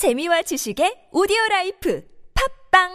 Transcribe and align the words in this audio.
재미와 0.00 0.40
지식의 0.40 1.12
오디오 1.12 1.36
라이프 1.50 2.02
팟빵 2.72 2.88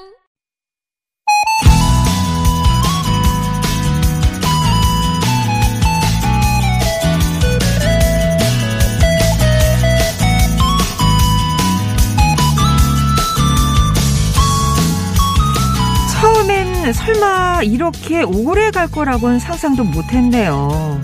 처음엔 16.09 16.91
설마 16.91 17.61
이렇게 17.65 18.23
오래 18.23 18.71
갈 18.71 18.89
거라고는 18.89 19.37
상상도 19.37 19.83
못 19.83 20.05
했네요. 20.11 20.99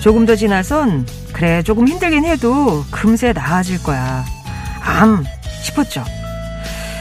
조금 0.00 0.24
더 0.24 0.36
지나선 0.36 1.04
그래 1.32 1.64
조금 1.64 1.88
힘들긴 1.88 2.24
해도 2.26 2.84
금세 2.92 3.32
나아질 3.32 3.82
거야. 3.82 4.24
암 4.84 5.24
싶었죠. 5.62 6.04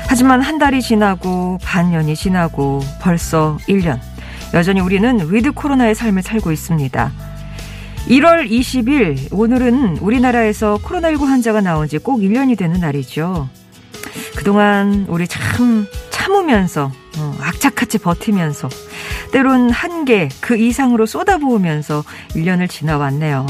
하지만 0.07 0.41
한 0.41 0.57
달이 0.57 0.81
지나고 0.81 1.57
반년이 1.63 2.15
지나고 2.15 2.81
벌써 3.01 3.57
1년. 3.67 3.99
여전히 4.53 4.81
우리는 4.81 5.31
with 5.31 5.53
코로나의 5.53 5.95
삶을 5.95 6.21
살고 6.21 6.51
있습니다. 6.51 7.11
1월 8.07 8.49
20일 8.49 9.27
오늘은 9.31 9.97
우리나라에서 9.97 10.79
코로나19 10.83 11.25
환자가 11.25 11.61
나온 11.61 11.87
지 11.87 11.97
꼭 11.99 12.19
1년이 12.19 12.57
되는 12.57 12.79
날이죠. 12.79 13.47
그동안 14.35 15.05
우리 15.07 15.27
참 15.27 15.87
참으면서 16.09 16.91
어, 17.17 17.35
악착같이 17.41 17.99
버티면서 17.99 18.67
때론 19.31 19.69
한계 19.69 20.29
그 20.41 20.57
이상으로 20.57 21.05
쏟아부으면서 21.05 22.03
1년을 22.31 22.69
지나왔네요. 22.69 23.45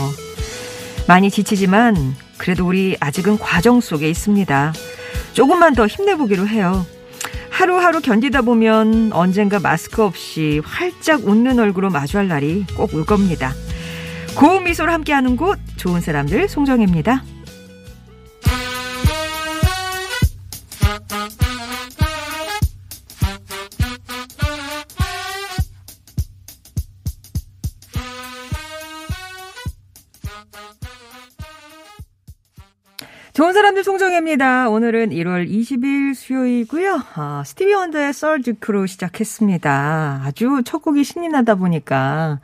많이 1.08 1.31
지치지만 1.31 2.16
그래도 2.41 2.66
우리 2.66 2.98
아직은 3.00 3.38
과정 3.38 3.81
속에 3.81 4.09
있습니다. 4.09 4.73
조금만 5.34 5.76
더 5.76 5.86
힘내보기로 5.86 6.48
해요. 6.48 6.84
하루하루 7.52 8.02
견디다 8.02 8.41
보면 8.41 9.11
언젠가 9.14 9.59
마스크 9.59 10.02
없이 10.03 10.59
활짝 10.66 11.28
웃는 11.28 11.59
얼굴로 11.59 11.92
마주할 11.92 12.28
날이 12.28 12.66
꼭 12.75 12.95
올 12.95 13.06
겁니다. 13.06 13.53
고운 14.36 14.64
미소를 14.64 14.92
함께하는 14.92 15.36
곳 15.38 15.59
좋은 15.78 16.02
사람들 16.02 16.50
송정혜입니다. 16.50 17.23
송정혜입니다. 34.31 34.69
오늘은 34.69 35.09
1월 35.09 35.49
20일 35.49 36.15
수요일이고요. 36.15 37.01
아, 37.15 37.43
스티비 37.45 37.73
원더의 37.73 38.13
썰듀크로 38.13 38.85
시작했습니다. 38.85 40.21
아주 40.23 40.61
첫 40.63 40.81
곡이 40.81 41.03
신이 41.03 41.27
나다 41.29 41.55
보니까 41.55 42.39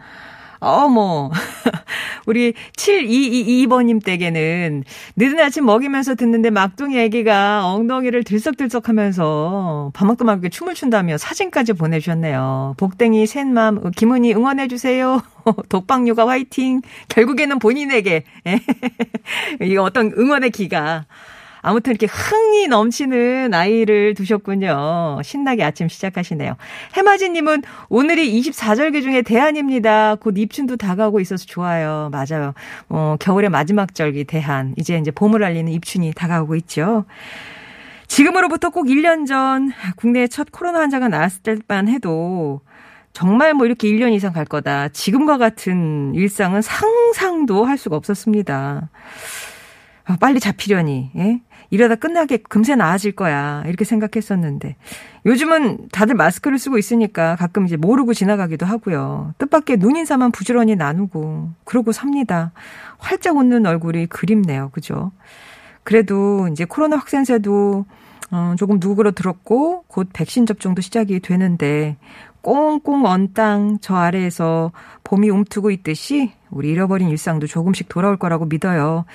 어머. 0.59 1.31
우리 2.25 2.53
7222번님 2.75 4.03
댁에는 4.03 4.83
늦은 5.15 5.39
아침 5.39 5.65
먹이면서 5.65 6.15
듣는데 6.15 6.49
막둥이 6.49 6.99
애기가 6.99 7.65
엉덩이를 7.65 8.23
들썩들썩 8.23 8.89
하면서 8.89 9.91
말고 10.25 10.49
춤을 10.49 10.73
춘다며 10.73 11.17
사진까지 11.17 11.73
보내주셨네요. 11.73 12.75
복댕이 12.77 13.25
샌맘, 13.27 13.91
김은희 13.91 14.33
응원해주세요. 14.33 15.21
독방육아 15.69 16.27
화이팅. 16.27 16.81
결국에는 17.07 17.59
본인에게. 17.59 18.23
이 19.61 19.77
어떤 19.77 20.11
응원의 20.17 20.51
기가. 20.51 21.05
아무튼 21.67 21.91
이렇게 21.91 22.05
흥이 22.05 22.67
넘치는 22.69 23.53
아이를 23.53 24.13
두셨군요. 24.13 25.19
신나게 25.21 25.65
아침 25.65 25.89
시작하시네요. 25.89 26.55
해마지님은 26.93 27.63
오늘이 27.89 28.39
24절기 28.39 29.01
중에 29.01 29.21
대한입니다. 29.21 30.15
곧 30.15 30.37
입춘도 30.37 30.77
다가오고 30.77 31.19
있어서 31.19 31.45
좋아요. 31.45 32.09
맞아요. 32.13 32.53
어, 32.87 33.17
겨울의 33.19 33.49
마지막 33.49 33.93
절기 33.93 34.23
대한. 34.23 34.75
이제 34.77 34.97
이제 34.97 35.11
봄을 35.11 35.43
알리는 35.43 35.69
입춘이 35.73 36.13
다가오고 36.13 36.55
있죠. 36.55 37.03
지금으로부터 38.07 38.69
꼭 38.69 38.85
1년 38.85 39.27
전 39.27 39.73
국내에 39.97 40.27
첫 40.27 40.47
코로나 40.53 40.79
환자가 40.79 41.09
나왔을 41.09 41.41
때만 41.41 41.89
해도 41.89 42.61
정말 43.11 43.53
뭐 43.53 43.65
이렇게 43.65 43.89
1년 43.89 44.13
이상 44.13 44.31
갈 44.31 44.45
거다. 44.45 44.87
지금과 44.87 45.37
같은 45.37 46.15
일상은 46.15 46.61
상상도 46.61 47.65
할 47.65 47.77
수가 47.77 47.97
없었습니다. 47.97 48.89
아, 50.07 50.15
빨리 50.21 50.39
잡히려니, 50.39 51.11
예? 51.17 51.41
이러다 51.69 51.95
끝나게 51.95 52.37
금세 52.37 52.75
나아질 52.75 53.13
거야. 53.13 53.63
이렇게 53.65 53.83
생각했었는데. 53.85 54.75
요즘은 55.25 55.89
다들 55.91 56.15
마스크를 56.15 56.57
쓰고 56.57 56.77
있으니까 56.77 57.35
가끔 57.35 57.65
이제 57.65 57.75
모르고 57.77 58.13
지나가기도 58.13 58.65
하고요. 58.65 59.33
뜻밖의 59.37 59.77
눈 59.77 59.95
인사만 59.95 60.31
부지런히 60.31 60.75
나누고, 60.75 61.49
그러고 61.65 61.91
삽니다. 61.91 62.51
활짝 62.97 63.35
웃는 63.37 63.65
얼굴이 63.65 64.07
그립네요. 64.07 64.69
그죠? 64.71 65.11
그래도 65.83 66.47
이제 66.51 66.65
코로나 66.65 66.97
확산세도 66.97 67.85
어, 68.29 68.55
조금 68.57 68.77
누그러들었고, 68.81 69.85
곧 69.87 70.09
백신 70.11 70.45
접종도 70.45 70.81
시작이 70.81 71.21
되는데, 71.21 71.95
꽁꽁 72.41 73.05
언 73.05 73.33
땅 73.33 73.77
저 73.81 73.95
아래에서 73.95 74.71
봄이 75.03 75.29
움트고 75.29 75.71
있듯이 75.71 76.31
우리 76.49 76.69
잃어버린 76.69 77.09
일상도 77.09 77.47
조금씩 77.47 77.89
돌아올 77.89 78.17
거라고 78.17 78.45
믿어요. 78.45 79.05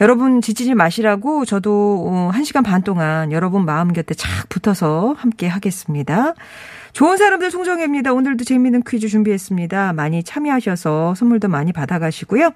여러분 0.00 0.40
지치지 0.40 0.74
마시라고 0.74 1.44
저도 1.44 2.30
1시간 2.34 2.58
어, 2.58 2.62
반 2.62 2.82
동안 2.82 3.32
여러분 3.32 3.64
마음 3.64 3.92
곁에 3.92 4.14
착 4.14 4.48
붙어서 4.48 5.14
함께 5.16 5.46
하겠습니다. 5.46 6.34
좋은 6.92 7.16
사람들 7.16 7.50
송정혜입니다. 7.50 8.12
오늘도 8.12 8.44
재미있는 8.44 8.82
퀴즈 8.86 9.08
준비했습니다. 9.08 9.94
많이 9.94 10.22
참여하셔서 10.22 11.16
선물도 11.16 11.48
많이 11.48 11.72
받아가시고요. 11.72 12.52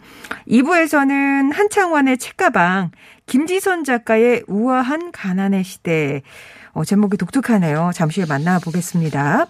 2부에서는 0.48 1.52
한창원의 1.52 2.18
책가방, 2.18 2.92
김지선 3.26 3.82
작가의 3.82 4.44
우아한 4.46 5.10
가난의 5.10 5.64
시대. 5.64 6.22
어, 6.72 6.84
제목이 6.84 7.16
독특하네요. 7.16 7.90
잠시 7.94 8.20
후에 8.20 8.28
만나보겠습니다. 8.28 9.46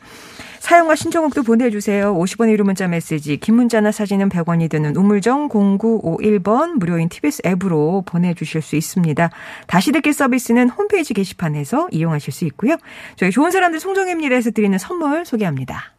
사용과 0.69 0.97
신청곡도 0.97 1.45
보내주세요. 1.45 2.15
50원의 2.15 2.51
유료 2.51 2.63
문자 2.63 2.87
메시지, 2.87 3.39
긴 3.39 3.55
문자나 3.55 3.91
사진은 3.91 4.29
100원이 4.29 4.69
드는 4.69 4.97
우물정 4.97 5.49
0951번 5.49 6.73
무료인 6.79 7.09
TBS 7.09 7.41
앱으로 7.47 8.03
보내주실 8.05 8.61
수 8.61 8.77
있습니다. 8.77 9.31
다시 9.67 9.93
듣기 9.93 10.13
서비스는 10.13 10.69
홈페이지 10.69 11.15
게시판에서 11.15 11.89
이용하실 11.91 12.35
수 12.35 12.45
있고요. 12.45 12.77
저희 13.17 13.31
좋은 13.31 13.51
사람들 13.51 13.81
송정혜입니다에서 13.81 14.51
드리는 14.51 14.77
선물 14.77 15.25
소개합니다. 15.25 15.95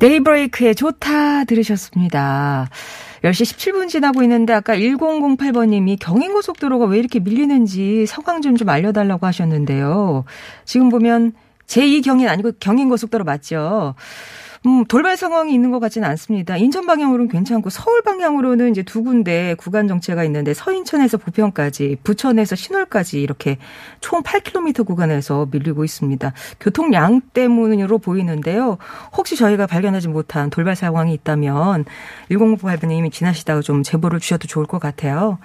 데이브레이크의 0.00 0.74
좋다 0.74 1.44
들으셨습니다. 1.44 2.68
10시 3.22 3.54
17분 3.54 3.88
지나고 3.88 4.22
있는데 4.22 4.52
아까 4.54 4.74
1008번님이 4.74 5.98
경인고속도로가 6.00 6.86
왜 6.86 6.98
이렇게 6.98 7.20
밀리는지 7.20 8.06
상황 8.06 8.40
좀 8.40 8.56
좀 8.56 8.68
알려달라고 8.68 9.26
하셨는데요. 9.26 10.24
지금 10.64 10.88
보면 10.88 11.32
제2경인 11.66 12.28
아니고 12.28 12.52
경인고속도로 12.58 13.24
맞죠? 13.24 13.94
음, 14.66 14.84
돌발 14.84 15.16
상황이 15.16 15.54
있는 15.54 15.70
것 15.70 15.80
같지는 15.80 16.06
않습니다. 16.10 16.58
인천 16.58 16.86
방향으로는 16.86 17.28
괜찮고 17.28 17.70
서울 17.70 18.02
방향으로는 18.02 18.70
이제 18.72 18.82
두 18.82 19.02
군데 19.02 19.54
구간 19.54 19.88
정체가 19.88 20.22
있는데 20.24 20.52
서인천에서 20.52 21.16
부평까지, 21.16 21.96
부천에서 22.04 22.56
신월까지 22.56 23.22
이렇게 23.22 23.56
총 24.00 24.22
8km 24.22 24.84
구간에서 24.84 25.48
밀리고 25.50 25.82
있습니다. 25.82 26.34
교통량 26.60 27.22
때문으로 27.32 27.96
보이는데요. 27.98 28.76
혹시 29.16 29.34
저희가 29.34 29.66
발견하지 29.66 30.08
못한 30.08 30.50
돌발 30.50 30.76
상황이 30.76 31.14
있다면 31.14 31.86
1098번님이 32.30 33.10
지나시다가 33.10 33.62
좀 33.62 33.82
제보를 33.82 34.20
주셔도 34.20 34.46
좋을 34.46 34.66
것 34.66 34.78
같아요. 34.78 35.38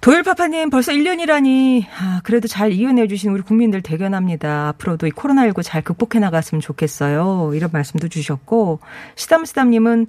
도일파파님 0.00 0.70
벌써 0.70 0.92
1년이라니 0.92 1.84
아, 1.98 2.20
그래도 2.24 2.48
잘 2.48 2.72
이겨내 2.72 3.06
주신 3.06 3.32
우리 3.32 3.42
국민들 3.42 3.82
대견합니다. 3.82 4.68
앞으로도 4.68 5.06
이 5.06 5.10
코로나19 5.10 5.62
잘 5.62 5.82
극복해 5.82 6.18
나갔으면 6.18 6.62
좋겠어요. 6.62 7.52
이런 7.54 7.68
말씀도 7.70 8.08
주셨고 8.08 8.80
시담시담님은 9.16 10.06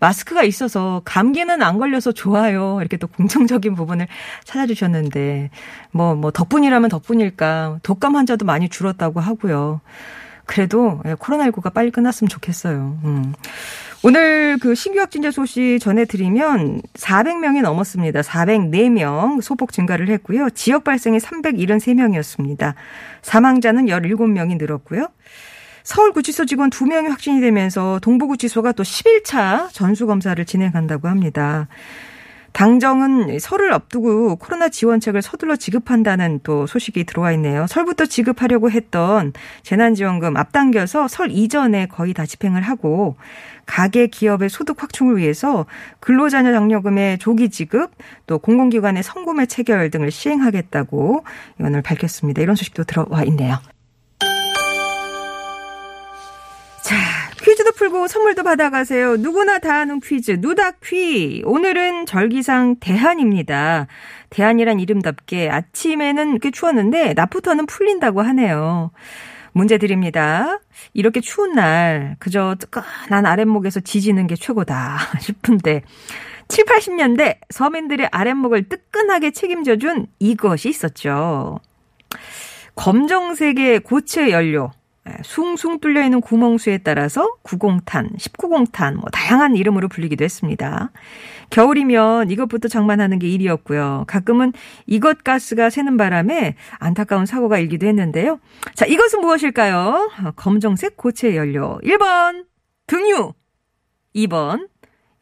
마스크가 0.00 0.42
있어서 0.42 1.02
감기는 1.04 1.62
안 1.62 1.78
걸려서 1.78 2.10
좋아요. 2.12 2.78
이렇게 2.80 2.96
또 2.96 3.06
긍정적인 3.06 3.76
부분을 3.76 4.08
찾아주셨는데 4.44 5.50
뭐뭐 5.92 6.14
뭐 6.16 6.30
덕분이라면 6.32 6.88
덕분일까 6.88 7.80
독감 7.84 8.16
환자도 8.16 8.44
많이 8.44 8.68
줄었다고 8.68 9.20
하고요. 9.20 9.80
그래도 10.46 11.00
예, 11.06 11.14
코로나19가 11.14 11.72
빨리 11.72 11.90
끝났으면 11.92 12.28
좋겠어요. 12.28 12.98
음. 13.04 13.34
오늘 14.04 14.58
그 14.58 14.76
신규 14.76 15.00
확진자 15.00 15.32
소식 15.32 15.78
전해드리면 15.80 16.82
400명이 16.94 17.62
넘었습니다. 17.62 18.20
404명 18.20 19.42
소폭 19.42 19.72
증가를 19.72 20.08
했고요. 20.08 20.50
지역 20.50 20.84
발생이 20.84 21.18
373명이었습니다. 21.18 22.74
사망자는 23.22 23.86
17명이 23.86 24.56
늘었고요. 24.56 25.08
서울구치소 25.82 26.44
직원 26.44 26.70
2명이 26.70 27.08
확진이 27.08 27.40
되면서 27.40 27.98
동부구치소가 28.00 28.72
또 28.72 28.84
11차 28.84 29.72
전수검사를 29.72 30.44
진행한다고 30.44 31.08
합니다. 31.08 31.66
당정은 32.58 33.38
설을 33.38 33.72
앞두고 33.72 34.34
코로나 34.34 34.68
지원책을 34.68 35.22
서둘러 35.22 35.54
지급한다는 35.54 36.40
또 36.42 36.66
소식이 36.66 37.04
들어와 37.04 37.30
있네요. 37.34 37.68
설부터 37.68 38.06
지급하려고 38.06 38.68
했던 38.68 39.32
재난지원금 39.62 40.36
앞당겨서 40.36 41.06
설 41.06 41.30
이전에 41.30 41.86
거의 41.86 42.14
다 42.14 42.26
집행을 42.26 42.62
하고 42.62 43.14
가계 43.66 44.08
기업의 44.08 44.48
소득 44.48 44.82
확충을 44.82 45.18
위해서 45.18 45.66
근로자녀 46.00 46.50
장려금의 46.50 47.18
조기 47.18 47.48
지급 47.48 47.92
또 48.26 48.40
공공기관의 48.40 49.04
성구매 49.04 49.46
체결 49.46 49.88
등을 49.92 50.10
시행하겠다고 50.10 51.24
오늘 51.60 51.80
밝혔습니다. 51.80 52.42
이런 52.42 52.56
소식도 52.56 52.82
들어와 52.82 53.22
있네요. 53.22 53.60
퀴즈도 57.48 57.72
풀고 57.72 58.08
선물도 58.08 58.42
받아가세요. 58.42 59.16
누구나 59.16 59.58
다 59.58 59.76
아는 59.76 60.00
퀴즈, 60.00 60.32
누다퀴. 60.38 61.44
오늘은 61.46 62.04
절기상 62.04 62.76
대한입니다. 62.78 63.86
대한이란 64.28 64.80
이름답게 64.80 65.48
아침에는 65.48 66.40
꽤 66.40 66.50
추웠는데, 66.50 67.14
낮부터는 67.14 67.64
풀린다고 67.64 68.20
하네요. 68.20 68.90
문제 69.52 69.78
드립니다. 69.78 70.60
이렇게 70.92 71.22
추운 71.22 71.54
날, 71.54 72.16
그저 72.18 72.54
뜨끈한 72.58 73.24
아랫목에서 73.24 73.80
지지는 73.80 74.26
게 74.26 74.34
최고다 74.34 74.98
싶은데, 75.18 75.84
7, 76.48 76.66
80년대 76.66 77.38
서민들의 77.48 78.10
아랫목을 78.12 78.68
뜨끈하게 78.68 79.30
책임져준 79.30 80.06
이것이 80.18 80.68
있었죠. 80.68 81.60
검정색의 82.74 83.80
고체 83.80 84.30
연료, 84.30 84.70
예, 84.74 84.77
숭숭 85.24 85.80
뚫려 85.80 86.02
있는 86.02 86.20
구멍수에 86.20 86.78
따라서 86.78 87.34
9공탄, 87.42 88.16
19공탄, 88.16 88.94
뭐 88.94 89.04
다양한 89.12 89.56
이름으로 89.56 89.88
불리기도 89.88 90.24
했습니다. 90.24 90.90
겨울이면 91.50 92.30
이것부터 92.30 92.68
장만하는 92.68 93.18
게 93.18 93.28
일이었고요. 93.28 94.04
가끔은 94.06 94.52
이것 94.86 95.24
가스가 95.24 95.70
새는 95.70 95.96
바람에 95.96 96.56
안타까운 96.78 97.26
사고가 97.26 97.58
일기도 97.58 97.86
했는데요. 97.86 98.40
자, 98.74 98.86
이것은 98.86 99.20
무엇일까요? 99.20 100.10
검정색 100.36 100.96
고체 100.96 101.36
연료. 101.36 101.78
1번 101.82 102.46
등유, 102.86 103.32
2번 104.14 104.68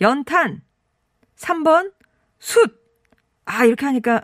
연탄, 0.01 0.63
3번 1.37 1.93
숯. 2.39 2.85
아, 3.45 3.65
이렇게 3.65 3.87
하니까 3.87 4.23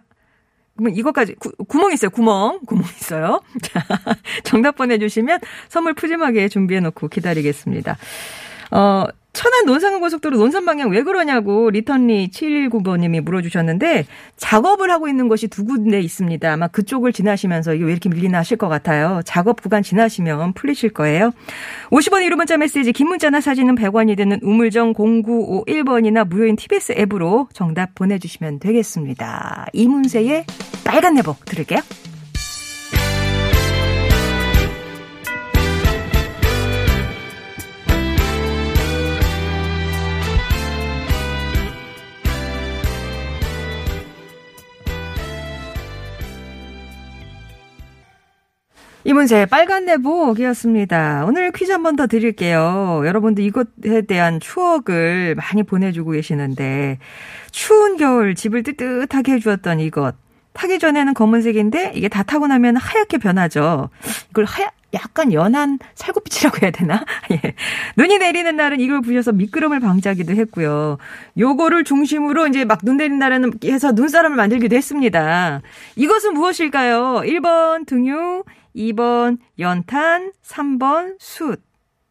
그러면 0.82 0.96
이것까지 0.96 1.34
구, 1.36 1.52
구멍 1.68 1.92
있어요. 1.92 2.10
구멍. 2.10 2.58
구멍 2.66 2.84
있어요. 3.00 3.40
자, 3.62 3.84
정답 4.42 4.76
보내주시면 4.76 5.38
선물 5.68 5.94
푸짐하게 5.94 6.48
준비해놓고 6.48 7.08
기다리겠습니다. 7.08 7.96
어, 8.72 9.04
천안 9.32 9.64
논산고속도로 9.64 10.36
논산 10.36 10.66
방향 10.66 10.90
왜 10.90 11.02
그러냐고 11.02 11.70
리턴리 11.70 12.28
719번님이 12.28 13.22
물어주셨는데 13.22 14.04
작업을 14.36 14.90
하고 14.90 15.08
있는 15.08 15.28
곳이 15.28 15.48
두 15.48 15.64
군데 15.64 16.00
있습니다. 16.00 16.52
아마 16.52 16.68
그쪽을 16.68 17.12
지나시면서 17.12 17.74
이게 17.74 17.84
왜 17.84 17.92
이렇게 17.92 18.08
밀리나 18.10 18.38
하실 18.38 18.58
것 18.58 18.68
같아요. 18.68 19.22
작업 19.24 19.62
구간 19.62 19.82
지나시면 19.82 20.52
풀리실 20.52 20.90
거예요. 20.90 21.30
50원 21.90 22.26
1호 22.26 22.36
문자 22.36 22.56
메시지 22.58 22.92
긴 22.92 23.08
문자나 23.08 23.40
사진은 23.40 23.74
100원이 23.76 24.16
되는 24.16 24.38
우물정 24.42 24.92
0951번이나 24.94 26.28
무료인 26.28 26.56
TBS 26.56 26.92
앱으로 26.98 27.48
정답 27.54 27.94
보내주시면 27.94 28.58
되겠습니다. 28.58 29.66
이문세의 29.72 30.44
빨간 30.84 31.14
내복 31.14 31.44
들을게요. 31.46 31.80
이문세 49.12 49.44
빨간 49.46 49.84
내복이었습니다. 49.84 51.24
오늘 51.26 51.52
퀴즈 51.52 51.70
한 51.70 51.82
번 51.82 51.96
더 51.96 52.06
드릴게요. 52.06 53.02
여러분들 53.04 53.44
이것에 53.44 54.00
대한 54.08 54.40
추억을 54.40 55.34
많이 55.34 55.62
보내주고 55.62 56.12
계시는데 56.12 56.98
추운 57.50 57.98
겨울 57.98 58.34
집을 58.34 58.62
뜨뜻하게 58.62 59.32
해주었던 59.32 59.80
이것 59.80 60.14
타기 60.54 60.78
전에는 60.78 61.12
검은색인데 61.12 61.92
이게 61.94 62.08
다 62.08 62.22
타고 62.22 62.46
나면 62.46 62.76
하얗게 62.76 63.18
변하죠. 63.18 63.90
이걸 64.30 64.46
하얗 64.46 64.70
약간 64.94 65.32
연한 65.34 65.78
살구빛이라고 65.94 66.58
해야 66.62 66.70
되나? 66.70 67.04
예. 67.32 67.54
눈이 67.96 68.16
내리는 68.18 68.54
날은 68.56 68.80
이걸 68.80 69.00
부셔서 69.02 69.32
미끄럼을 69.32 69.80
방지하기도 69.80 70.32
했고요. 70.34 70.96
요거를 71.38 71.84
중심으로 71.84 72.46
이제 72.46 72.64
막 72.64 72.80
눈 72.82 72.96
내리는 72.96 73.18
날에는 73.18 73.52
해서 73.64 73.92
눈사람을 73.92 74.36
만들기도 74.36 74.74
했습니다. 74.76 75.60
이것은 75.96 76.34
무엇일까요? 76.34 77.22
1번 77.24 77.86
등유, 77.86 78.44
2번 78.74 79.38
연탄, 79.58 80.32
3번 80.44 81.16
숯. 81.18 81.62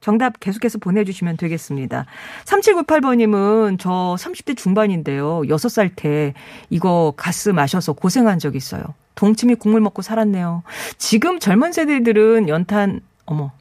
정답 0.01 0.39
계속해서 0.39 0.79
보내주시면 0.79 1.37
되겠습니다. 1.37 2.07
3798번님은 2.45 3.77
저 3.79 4.15
30대 4.19 4.57
중반인데요. 4.57 5.41
6살 5.41 5.91
때 5.95 6.33
이거 6.71 7.13
가스 7.15 7.49
마셔서 7.49 7.93
고생한 7.93 8.39
적 8.39 8.55
있어요. 8.55 8.83
동치미 9.15 9.55
국물 9.55 9.81
먹고 9.81 10.01
살았네요. 10.01 10.63
지금 10.97 11.39
젊은 11.39 11.71
세대들은 11.71 12.49
연탄, 12.49 13.01
어머, 13.25 13.51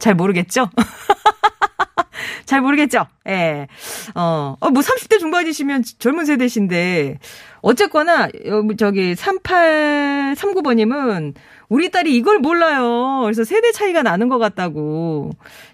잘 0.00 0.16
모르겠죠? 0.16 0.68
잘 2.44 2.60
모르겠죠? 2.60 3.06
예. 3.28 3.68
어, 4.14 4.56
어, 4.58 4.70
뭐 4.70 4.82
30대 4.82 5.20
중반이시면 5.20 5.84
젊은 5.98 6.24
세대신데, 6.24 7.20
어쨌거나, 7.60 8.28
저기 8.76 9.14
3839번님은 9.14 11.34
우리 11.74 11.90
딸이 11.90 12.14
이걸 12.14 12.38
몰라요. 12.38 13.22
그래서 13.24 13.42
세대 13.42 13.72
차이가 13.72 14.02
나는 14.04 14.28
것 14.28 14.38
같다고 14.38 15.30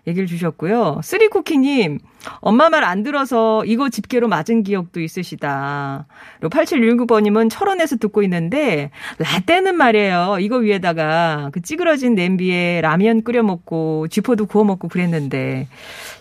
얘기를 0.07 0.27
주셨고요. 0.27 1.01
쓰리쿠키님, 1.05 1.99
엄마 2.41 2.71
말 2.71 2.85
안 2.85 3.03
들어서 3.03 3.63
이거 3.67 3.91
집게로 3.91 4.27
맞은 4.27 4.63
기억도 4.63 5.01
있으시다. 5.03 6.07
그리고 6.41 6.57
8719번님은 6.57 7.51
철원에서 7.51 7.97
듣고 7.97 8.23
있는데, 8.23 8.91
라떼는 9.19 9.77
말이에요. 9.77 10.39
이거 10.41 10.57
위에다가 10.57 11.51
그 11.53 11.61
찌그러진 11.61 12.15
냄비에 12.15 12.81
라면 12.81 13.23
끓여 13.23 13.43
먹고, 13.43 14.09
쥐포도 14.09 14.47
구워 14.47 14.65
먹고 14.65 14.89
그랬는데, 14.89 15.69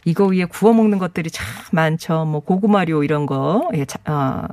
이거 0.03 0.25
위에 0.25 0.43
구워 0.43 0.74
먹는 0.74 0.98
것들이 0.98 1.31
참 1.31 1.45
많죠. 1.71 2.25
뭐 2.25 2.41
고구마료 2.41 3.05
이런 3.05 3.25
거, 3.25 3.69
예, 3.74 3.86
어, 4.12 4.43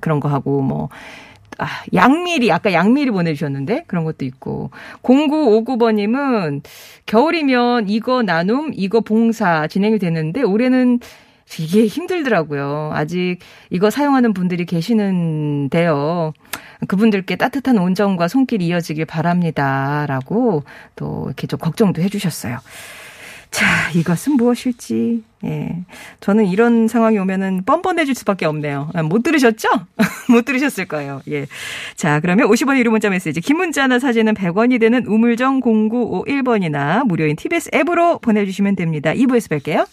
그런 0.00 0.18
거 0.18 0.28
하고, 0.28 0.60
뭐, 0.62 0.88
아, 1.58 1.66
양미리, 1.92 2.50
아까 2.52 2.72
양미리 2.72 3.10
보내주셨는데 3.10 3.84
그런 3.86 4.04
것도 4.04 4.24
있고. 4.24 4.70
0959번님은 5.02 6.62
겨울이면 7.06 7.88
이거 7.88 8.22
나눔, 8.22 8.72
이거 8.74 9.00
봉사 9.00 9.66
진행이 9.66 9.98
되는데 9.98 10.42
올해는 10.42 11.00
이게 11.58 11.86
힘들더라고요. 11.86 12.90
아직 12.94 13.38
이거 13.70 13.90
사용하는 13.90 14.32
분들이 14.32 14.64
계시는데요. 14.64 16.32
그분들께 16.88 17.36
따뜻한 17.36 17.78
온정과 17.78 18.28
손길 18.28 18.62
이어지길 18.62 19.04
바랍니다. 19.04 20.06
라고 20.08 20.64
또 20.96 21.24
이렇게 21.26 21.46
좀 21.46 21.58
걱정도 21.58 22.02
해주셨어요. 22.02 22.58
자, 23.54 23.88
이것은 23.94 24.32
무엇일지. 24.32 25.22
예. 25.44 25.84
저는 26.18 26.46
이런 26.46 26.88
상황이 26.88 27.18
오면은 27.18 27.62
뻔뻔해질 27.64 28.12
수밖에 28.16 28.46
없네요. 28.46 28.90
아, 28.94 29.04
못 29.04 29.22
들으셨죠? 29.22 29.68
못 30.28 30.44
들으셨을 30.44 30.86
거예요. 30.86 31.22
예. 31.30 31.46
자, 31.94 32.18
그러면 32.18 32.48
50원의 32.48 32.78
유료 32.78 32.90
문자 32.90 33.08
메시지, 33.10 33.40
긴 33.40 33.58
문자나 33.58 34.00
사진은 34.00 34.34
100원이 34.34 34.80
되는 34.80 35.06
우물정 35.06 35.60
0951번이나 35.60 37.06
무료인 37.06 37.36
TBS 37.36 37.70
앱으로 37.72 38.18
보내주시면 38.18 38.74
됩니다. 38.74 39.12
2부에서 39.12 39.48
뵐게요. 39.48 39.86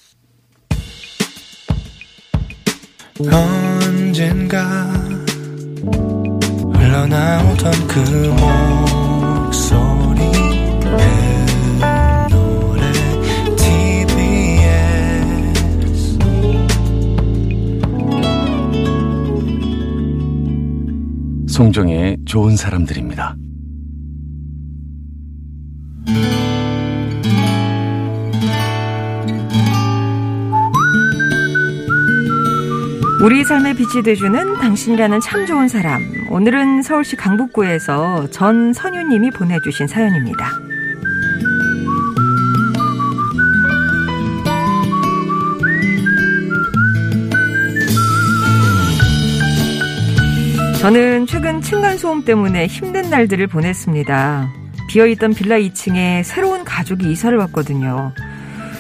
언젠가 3.32 4.86
흘러나오던 6.74 7.88
그목 7.88 9.00
송정의 21.51 22.17
좋은 22.25 22.55
사람들입니다. 22.55 23.36
우리 33.22 33.43
삶의 33.43 33.74
빛이 33.75 34.01
돼주는 34.03 34.60
당신이라는 34.60 35.20
참 35.20 35.46
좋은 35.46 35.67
사람. 35.67 36.01
오늘은 36.31 36.84
서울시 36.84 37.17
강북구에서 37.17 38.29
전선유님이 38.29 39.31
보내주신 39.31 39.88
사연입니다. 39.88 40.61
저는 50.81 51.27
최근 51.27 51.61
층간소음 51.61 52.25
때문에 52.25 52.65
힘든 52.65 53.11
날들을 53.11 53.45
보냈습니다. 53.45 54.51
비어있던 54.88 55.35
빌라 55.35 55.57
2층에 55.59 56.23
새로운 56.23 56.63
가족이 56.63 57.11
이사를 57.11 57.38
왔거든요. 57.38 58.11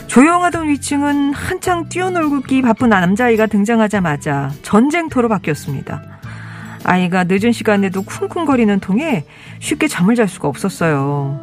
조용하던 0.07 0.67
위층은 0.67 1.35
한창 1.35 1.89
뛰어놀기 1.89 2.63
바쁜 2.63 2.89
남자아이가 2.89 3.45
등장하자마자 3.45 4.51
전쟁터로 4.63 5.29
바뀌었습니다. 5.29 6.01
아이가 6.85 7.23
늦은 7.23 7.51
시간에도 7.51 8.01
쿵쿵거리는 8.01 8.79
통에 8.79 9.23
쉽게 9.59 9.87
잠을 9.87 10.15
잘 10.15 10.27
수가 10.27 10.47
없었어요. 10.47 11.39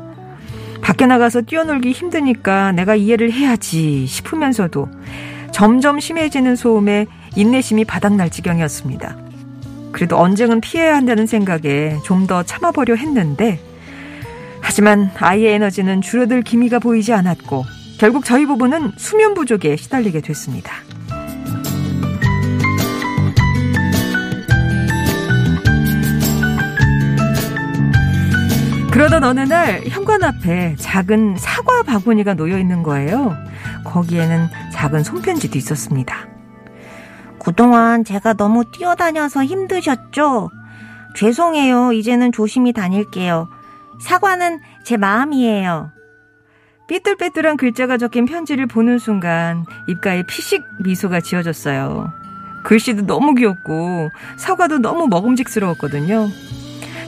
밖에 0.82 1.06
나가서 1.06 1.42
뛰어놀기 1.42 1.92
힘드니까 1.92 2.72
내가 2.72 2.96
이해를 2.96 3.30
해야지 3.30 4.06
싶으면서도 4.08 4.88
점점 5.52 6.00
심해지는 6.00 6.56
소음에 6.56 7.06
인내심이 7.36 7.84
바닥날 7.84 8.28
지경이었습니다. 8.28 9.27
그래도 9.98 10.16
언쟁은 10.16 10.60
피해야 10.60 10.94
한다는 10.94 11.26
생각에 11.26 11.96
좀 12.04 12.28
더 12.28 12.42
참아보려 12.42 12.94
했는데 12.94 13.58
하지만 14.60 15.10
아이의 15.18 15.54
에너지는 15.54 16.02
줄어들 16.02 16.42
기미가 16.42 16.78
보이지 16.78 17.12
않았고 17.14 17.64
결국 17.98 18.24
저희 18.24 18.44
부부는 18.44 18.92
수면 18.98 19.32
부족에 19.34 19.76
시달리게 19.76 20.20
됐습니다. 20.20 20.74
그러던 28.90 29.24
어느 29.24 29.40
날 29.40 29.82
현관 29.86 30.22
앞에 30.22 30.76
작은 30.78 31.36
사과 31.38 31.82
바구니가 31.82 32.34
놓여 32.34 32.58
있는 32.58 32.82
거예요. 32.82 33.34
거기에는 33.84 34.48
작은 34.72 35.02
손편지도 35.02 35.56
있었습니다. 35.56 36.37
그동안 37.48 38.04
제가 38.04 38.34
너무 38.34 38.62
뛰어다녀서 38.70 39.42
힘드셨죠? 39.42 40.50
죄송해요. 41.16 41.92
이제는 41.94 42.30
조심히 42.30 42.74
다닐게요. 42.74 43.48
사과는 44.02 44.60
제 44.84 44.98
마음이에요. 44.98 45.90
삐뚤빼뚤한 46.88 47.56
글자가 47.56 47.96
적힌 47.96 48.26
편지를 48.26 48.66
보는 48.66 48.98
순간 48.98 49.64
입가에 49.88 50.24
피식 50.26 50.62
미소가 50.84 51.22
지어졌어요. 51.22 52.12
글씨도 52.64 53.06
너무 53.06 53.34
귀엽고 53.34 54.10
사과도 54.36 54.80
너무 54.80 55.06
먹음직스러웠거든요. 55.06 56.28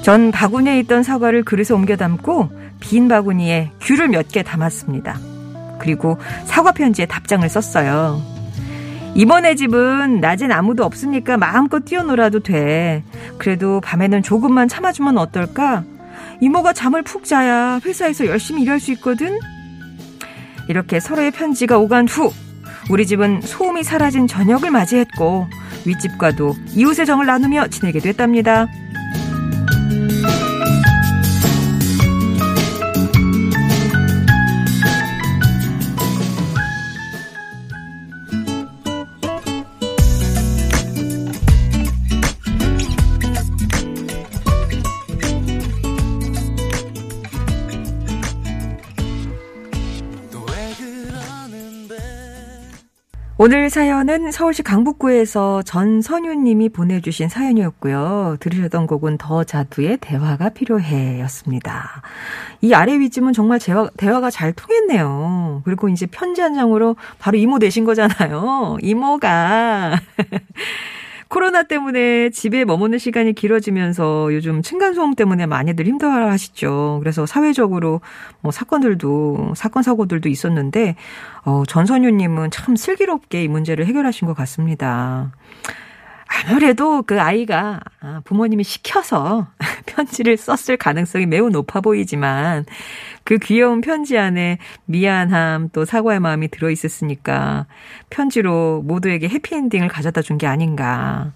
전 0.00 0.30
바구니에 0.30 0.78
있던 0.80 1.02
사과를 1.02 1.44
그릇에 1.44 1.75
옮겨 1.76 1.97
담고 1.97 2.49
빈 2.80 3.09
바구니에 3.09 3.73
귤을 3.82 4.09
몇 4.09 4.28
개 4.28 4.42
담았습니다. 4.42 5.18
그리고 5.78 6.18
사과 6.47 6.73
편지에 6.73 7.04
답장을 7.04 7.47
썼어요. 7.47 8.39
이번에 9.14 9.55
집은 9.55 10.21
낮엔 10.21 10.52
아무도 10.52 10.85
없으니까 10.85 11.37
마음껏 11.37 11.85
뛰어놀아도 11.85 12.40
돼. 12.40 13.02
그래도 13.38 13.81
밤에는 13.81 14.23
조금만 14.23 14.69
참아주면 14.69 15.19
어떨까? 15.19 15.85
이모가 16.40 16.73
잠을 16.73 17.02
푹 17.02 17.25
자야 17.25 17.81
회사에서 17.85 18.26
열심히 18.26 18.62
일할 18.62 18.81
수 18.81 18.93
있거든? 18.93 19.38
이렇게 20.69 21.00
서로의 21.00 21.33
편지가 21.33 21.79
오간 21.79 22.09
후 22.09 22.33
우리 22.90 23.07
집은 23.07 23.40
소음이 23.43 23.83
사라진 23.83 24.26
저녁을 24.26 24.71
맞이했고 24.71 25.47
윗집과도 25.87 26.55
이웃의 26.75 27.07
정을 27.07 27.26
나누며 27.26 27.69
지내게 27.69 28.00
됐답니다. 28.00 28.67
오늘 53.42 53.70
사연은 53.70 54.32
서울시 54.32 54.62
강북구에서 54.62 55.62
전선유님이 55.62 56.68
보내주신 56.68 57.30
사연이었고요. 57.30 58.37
들으셨던 58.38 58.87
곡은 58.87 59.16
더 59.16 59.44
자두의 59.44 59.97
대화가 60.02 60.50
필요해 60.50 61.20
였습니다. 61.20 62.02
이 62.61 62.75
아래 62.75 63.00
위쯤은 63.00 63.32
정말 63.32 63.59
대화, 63.59 63.88
대화가 63.97 64.28
잘 64.28 64.52
통했네요. 64.52 65.62
그리고 65.64 65.88
이제 65.88 66.04
편지 66.04 66.42
한 66.42 66.52
장으로 66.52 66.97
바로 67.18 67.38
이모 67.38 67.59
되신 67.59 67.87
거잖아요. 67.87 68.76
이모가. 68.82 69.99
코로나 71.31 71.63
때문에 71.63 72.31
집에 72.31 72.65
머무는 72.65 72.99
시간이 72.99 73.35
길어지면서 73.35 74.35
요즘 74.35 74.63
층간소음 74.63 75.15
때문에 75.15 75.47
많이들 75.47 75.87
힘들어 75.87 76.29
하시죠. 76.29 76.99
그래서 77.01 77.25
사회적으로 77.25 78.01
뭐 78.41 78.51
사건들도, 78.51 79.53
사건, 79.55 79.85
사고들도 79.85 80.29
있었는데, 80.29 80.97
어, 81.45 81.63
전선유님은 81.69 82.51
참 82.51 82.75
슬기롭게 82.75 83.45
이 83.45 83.49
문제를 83.49 83.87
해결하신 83.87 84.27
것 84.27 84.35
같습니다. 84.35 85.31
아무래도 86.33 87.03
그 87.03 87.21
아이가 87.21 87.81
아, 88.01 88.21
부모님이 88.25 88.63
시켜서 88.65 89.49
편지를 89.87 90.37
썼을 90.37 90.77
가능성이 90.77 91.27
매우 91.27 91.51
높아 91.51 91.81
보이지만 91.81 92.65
그 93.25 93.39
귀여운 93.39 93.81
편지 93.81 94.17
안에 94.17 94.59
미안함 94.87 95.71
또 95.73 95.85
사과의 95.85 96.21
마음이 96.21 96.49
들어 96.49 96.71
있었으니까 96.71 97.67
편지로 98.11 98.83
모두에게 98.83 99.29
해피엔딩을 99.29 99.89
가져다 99.89 100.23
준 100.23 100.39
게 100.39 100.47
아닌가. 100.47 101.33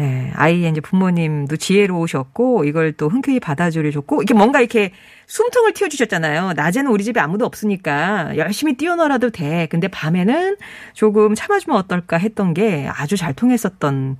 예, 0.00 0.32
아이의 0.34 0.70
이제 0.70 0.80
부모님도 0.80 1.56
지혜로우셨고 1.56 2.64
이걸 2.64 2.92
또 2.92 3.08
흔쾌히 3.08 3.38
받아주려 3.38 3.90
줬고 3.90 4.22
이게 4.22 4.32
뭔가 4.32 4.60
이렇게 4.60 4.92
숨통을 5.26 5.74
틔워주셨잖아요. 5.74 6.54
낮에는 6.54 6.90
우리 6.90 7.04
집에 7.04 7.20
아무도 7.20 7.44
없으니까 7.44 8.36
열심히 8.36 8.74
뛰어놀아도 8.76 9.30
돼. 9.30 9.66
근데 9.70 9.88
밤에는 9.88 10.56
조금 10.94 11.34
참아주면 11.34 11.78
어떨까 11.78 12.16
했던 12.16 12.54
게 12.54 12.88
아주 12.90 13.16
잘 13.16 13.34
통했었던 13.34 14.16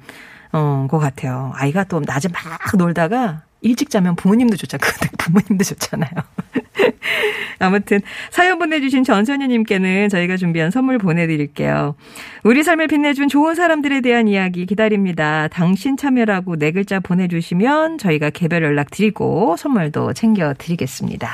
어, 0.52 0.87
것 0.90 0.99
같아요. 0.99 1.52
아이가 1.54 1.84
또 1.84 2.00
낮에 2.04 2.28
막 2.28 2.76
놀다가 2.76 3.44
일찍 3.62 3.90
자면 3.90 4.17
부모님도 4.17 4.57
좋잖아요. 4.57 4.90
부모님도 5.19 5.64
좋잖아요. 5.64 6.11
아무튼 7.59 8.00
사연 8.31 8.59
보내주신 8.59 9.05
전선희님께는 9.05 10.09
저희가 10.09 10.37
준비한 10.37 10.71
선물 10.71 10.99
보내드릴게요. 10.99 11.95
우리 12.43 12.62
삶을 12.62 12.88
빛내준 12.88 13.29
좋은 13.29 13.55
사람들에 13.55 14.00
대한 14.00 14.29
이야기 14.29 14.64
기다립니다. 14.64 15.49
당신 15.49 15.97
참여라고 15.97 16.57
네 16.57 16.73
글자 16.73 17.00
보내주시면 17.00 17.99
저희가 17.99 18.31
개별 18.31 18.62
연락 18.62 18.90
드리고 18.90 19.57
선물도 19.59 20.14
챙겨드리겠습니다. 20.14 21.29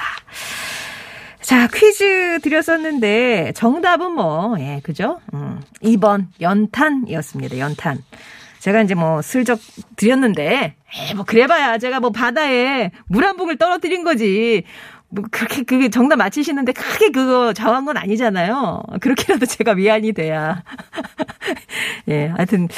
자, 1.46 1.68
퀴즈 1.68 2.40
드렸었는데, 2.42 3.52
정답은 3.54 4.10
뭐, 4.10 4.56
예, 4.58 4.80
그죠? 4.82 5.20
음, 5.32 5.60
2번, 5.80 6.26
연탄이었습니다. 6.40 7.58
연탄. 7.58 8.02
제가 8.60 8.82
이제 8.82 8.94
뭐 8.94 9.22
슬쩍 9.22 9.58
드렸는데, 9.96 10.74
에이, 10.94 11.14
뭐 11.14 11.24
그래봐야 11.24 11.78
제가 11.78 12.00
뭐 12.00 12.10
바다에 12.10 12.90
물 13.06 13.24
한 13.24 13.36
봉을 13.36 13.56
떨어뜨린 13.58 14.04
거지. 14.04 14.64
뭐 15.08 15.24
그렇게 15.30 15.62
그 15.62 15.88
정답 15.88 16.16
맞히시는데 16.16 16.72
크게 16.72 17.10
그거 17.10 17.52
좌우한 17.52 17.84
건 17.84 17.96
아니잖아요. 17.96 18.82
그렇게라도 19.00 19.46
제가 19.46 19.74
미안이 19.74 20.12
돼야. 20.12 20.62
예, 22.08 22.26
하여튼 22.28 22.68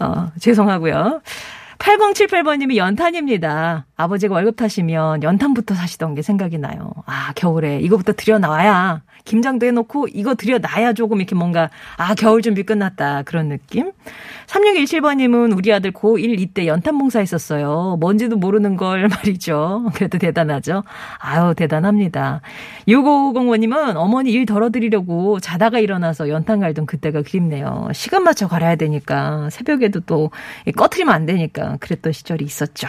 어 0.00 0.30
죄송하고요. 0.38 1.20
8078번님이 1.82 2.76
연탄입니다. 2.76 3.86
아버지가 3.96 4.34
월급 4.34 4.54
타시면 4.56 5.24
연탄부터 5.24 5.74
사시던 5.74 6.14
게 6.14 6.22
생각이 6.22 6.58
나요. 6.58 6.92
아, 7.06 7.32
겨울에 7.34 7.80
이거부터 7.80 8.12
들여놔야 8.12 9.02
김장도 9.24 9.66
해놓고 9.66 10.08
이거 10.12 10.34
들여놔야 10.34 10.94
조금 10.94 11.18
이렇게 11.18 11.34
뭔가 11.34 11.70
아 11.96 12.14
겨울 12.14 12.42
준비 12.42 12.62
끝났다 12.64 13.22
그런 13.22 13.48
느낌. 13.48 13.92
3617번님은 14.46 15.56
우리 15.56 15.72
아들 15.72 15.92
고1 15.92 16.40
이때 16.40 16.66
연탄 16.66 16.98
봉사했었어요. 16.98 17.98
뭔지도 18.00 18.36
모르는 18.36 18.76
걸 18.76 19.06
말이죠. 19.08 19.90
그래도 19.94 20.18
대단하죠. 20.18 20.82
아유 21.18 21.54
대단합니다. 21.54 22.40
6550번님은 22.88 23.96
어머니 23.96 24.32
일 24.32 24.46
덜어드리려고 24.46 25.40
자다가 25.40 25.78
일어나서 25.78 26.28
연탄 26.28 26.60
갈던 26.60 26.86
그때가 26.86 27.22
그립네요. 27.22 27.88
시간 27.92 28.24
맞춰 28.24 28.48
갈아야 28.48 28.76
되니까 28.76 29.48
새벽에도 29.50 30.00
또 30.00 30.30
꺼트리면 30.76 31.14
안 31.14 31.26
되니까 31.26 31.71
그랬던 31.78 32.12
시절이 32.12 32.44
있었죠. 32.44 32.88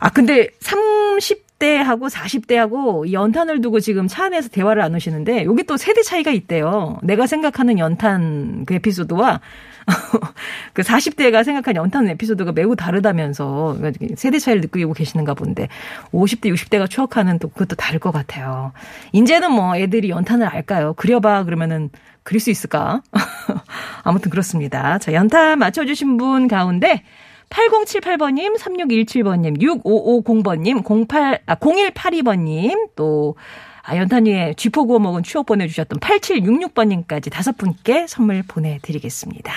아 0.00 0.10
근데 0.10 0.48
30 0.60 1.44
30대하고 1.64 2.10
40대하고 2.10 3.10
연탄을 3.12 3.60
두고 3.60 3.80
지금 3.80 4.08
차 4.08 4.24
안에서 4.24 4.48
대화를 4.48 4.82
나누시는데 4.82 5.44
여기 5.44 5.64
또 5.64 5.76
세대 5.76 6.02
차이가 6.02 6.30
있대요. 6.30 6.98
내가 7.02 7.26
생각하는 7.26 7.78
연탄 7.78 8.64
그 8.66 8.74
에피소드와 8.74 9.40
그 10.72 10.82
40대가 10.82 11.44
생각한 11.44 11.76
연탄 11.76 12.08
에피소드가 12.08 12.52
매우 12.52 12.74
다르다면서 12.76 13.78
세대 14.16 14.38
차이를 14.38 14.62
느끼고 14.62 14.92
계시는가 14.94 15.34
본데 15.34 15.68
50대, 16.12 16.52
60대가 16.52 16.88
추억하는 16.88 17.38
또 17.38 17.48
그것도 17.48 17.76
다를 17.76 18.00
것 18.00 18.10
같아요. 18.10 18.72
이제는 19.12 19.52
뭐 19.52 19.76
애들이 19.76 20.10
연탄을 20.10 20.46
알까요? 20.46 20.94
그려봐 20.94 21.44
그러면은 21.44 21.90
그릴 22.22 22.40
수 22.40 22.50
있을까? 22.50 23.02
아무튼 24.02 24.30
그렇습니다. 24.30 24.98
자, 24.98 25.12
연탄 25.12 25.58
맞춰주신 25.58 26.16
분 26.16 26.48
가운데 26.48 27.02
8078번님, 27.50 28.58
3617번님, 28.58 29.60
6550번님, 29.60 31.08
08, 31.08 31.40
아, 31.46 31.54
0182번님, 31.56 32.90
또, 32.96 33.36
아, 33.82 33.96
연탄 33.96 34.26
위에 34.26 34.54
쥐포 34.56 34.86
구워 34.86 34.98
먹은 34.98 35.22
추억 35.22 35.46
보내주셨던 35.46 36.00
8766번님까지 36.00 37.30
다섯 37.30 37.56
분께 37.56 38.06
선물 38.06 38.42
보내드리겠습니다. 38.46 39.52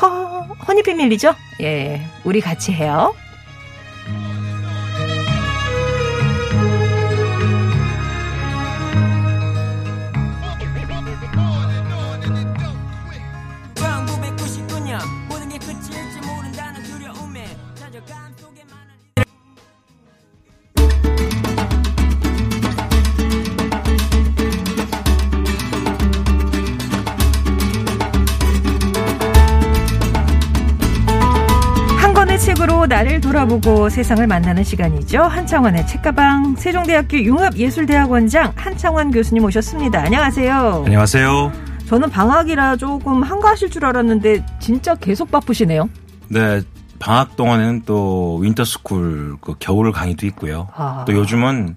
허, 0.00 0.42
허니피밀리죠? 0.68 1.34
예, 1.62 2.00
우리 2.24 2.40
같이 2.40 2.72
해요. 2.72 3.14
돌아보고 33.28 33.90
세상을 33.90 34.26
만나는 34.26 34.64
시간이죠. 34.64 35.20
한창완의 35.20 35.86
책가방 35.86 36.56
세종대학교 36.56 37.18
융합예술대학원장 37.18 38.54
한창완 38.56 39.10
교수님 39.10 39.44
오셨습니다. 39.44 40.00
안녕하세요. 40.00 40.84
안녕하세요. 40.86 41.52
저는 41.88 42.08
방학이라 42.08 42.76
조금 42.76 43.22
한가하실 43.22 43.68
줄 43.68 43.84
알았는데 43.84 44.46
진짜 44.60 44.94
계속 44.94 45.30
바쁘시네요. 45.30 45.90
네, 46.28 46.62
방학 46.98 47.36
동안에는 47.36 47.82
또 47.84 48.38
winter 48.38 48.87
school 48.87 49.36
그 49.42 49.56
겨울 49.58 49.92
강의도 49.92 50.26
있고요. 50.28 50.68
아. 50.74 51.04
또 51.06 51.12
요즘은 51.12 51.76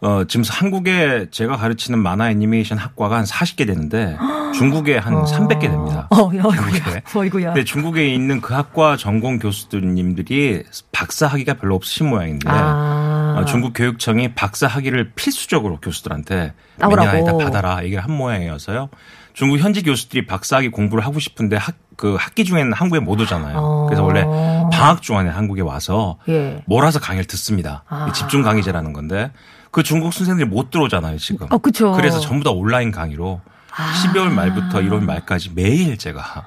어 0.00 0.24
지금 0.28 0.44
한국에 0.48 1.28
제가 1.30 1.56
가르치는 1.56 1.98
만화 1.98 2.30
애니메이션 2.30 2.76
학과가 2.76 3.16
한 3.16 3.24
40개 3.24 3.66
되는데 3.66 4.16
중국에 4.54 4.98
한 4.98 5.24
300개 5.24 5.60
됩니다. 5.62 6.06
어, 6.10 6.28
어이구야. 6.28 6.52
중국에. 6.52 7.02
어이구야. 7.14 7.46
근데 7.54 7.64
중국에 7.64 8.08
있는 8.12 8.40
그 8.40 8.52
학과 8.54 8.96
전공 8.96 9.38
교수님들이 9.38 10.64
박사 10.92 11.26
학위가 11.26 11.54
별로 11.54 11.74
없으신 11.76 12.08
모양인데 12.10 12.48
아. 12.48 13.36
어, 13.38 13.44
중국 13.46 13.72
교육청이 13.74 14.34
박사 14.34 14.66
학위를 14.66 15.12
필수적으로 15.14 15.78
교수들한테 15.80 16.52
몇 16.76 16.88
따오라고. 16.88 17.06
년 17.06 17.08
안에 17.08 17.24
다 17.24 17.36
받아라 17.36 17.84
얘기를 17.84 18.02
한 18.02 18.12
모양이어서요. 18.12 18.88
중국 19.32 19.58
현지 19.58 19.82
교수들이 19.82 20.26
박사 20.26 20.56
학위 20.56 20.68
공부를 20.70 21.04
하고 21.04 21.18
싶은데 21.18 21.56
학, 21.56 21.74
그 21.96 22.16
학기 22.18 22.44
중에는 22.44 22.72
한국에 22.72 23.00
못 23.00 23.20
오잖아요. 23.20 23.58
어. 23.58 23.86
그래서 23.86 24.02
원래 24.02 24.24
방학 24.72 25.02
중간에 25.02 25.28
한국에 25.28 25.60
와서 25.60 26.18
예. 26.28 26.62
몰아서 26.66 27.00
강의를 27.00 27.26
듣습니다. 27.26 27.84
아. 27.88 28.10
집중 28.12 28.42
강의제라는 28.42 28.92
건데 28.94 29.30
그 29.76 29.82
중국 29.82 30.14
선생들이 30.14 30.48
못 30.48 30.70
들어오잖아요 30.70 31.18
지금. 31.18 31.46
어, 31.50 31.58
그쵸. 31.58 31.92
그래서 31.92 32.18
전부 32.18 32.42
다 32.42 32.50
온라인 32.50 32.90
강의로 32.90 33.42
아. 33.76 33.92
12월 33.92 34.30
말부터 34.32 34.78
1월 34.80 35.04
말까지 35.04 35.50
매일 35.54 35.98
제가 35.98 36.46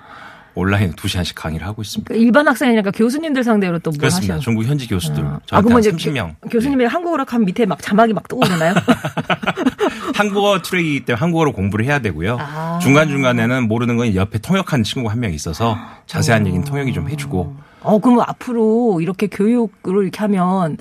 온라인 0.55 0.93
2시간씩 0.93 1.33
강의를 1.35 1.67
하고 1.67 1.83
있습니다. 1.83 2.11
그 2.11 2.19
일반 2.19 2.47
학생이니까 2.47 2.89
교수님들 2.89 3.43
상대로 3.43 3.77
또뭐 3.77 3.97
그렇습니다. 3.99 4.33
하시는. 4.33 4.39
중국 4.39 4.63
현지 4.65 4.87
교수들. 4.87 5.23
아, 5.23 5.39
저한테 5.45 5.67
그러면 5.67 5.73
한 5.73 5.79
이제 5.79 5.91
30명. 5.91 6.35
교- 6.41 6.49
교수님이 6.49 6.85
한국어로 6.85 7.23
하면 7.27 7.45
밑에 7.45 7.67
막 7.67 7.79
자막이 7.83 8.13
막 8.13 8.27
떠오르나요? 8.27 8.73
한국어 10.15 10.59
트랙이기 10.63 11.05
때문에 11.05 11.19
한국어로 11.19 11.51
공부를 11.53 11.85
해야 11.85 11.99
되고요. 11.99 12.37
아. 12.39 12.79
중간중간에는 12.81 13.67
모르는 13.67 13.95
건 13.97 14.15
옆에 14.15 14.39
통역하는 14.39 14.83
친구가 14.83 15.11
한 15.13 15.19
명 15.19 15.31
있어서 15.33 15.77
자세한 16.07 16.47
얘기는 16.47 16.63
통역이 16.65 16.93
좀 16.93 17.07
해주고. 17.09 17.55
어, 17.81 17.99
그럼 17.99 18.21
앞으로 18.21 19.01
이렇게 19.01 19.27
교육을 19.27 20.01
이렇게 20.03 20.17
하면 20.21 20.77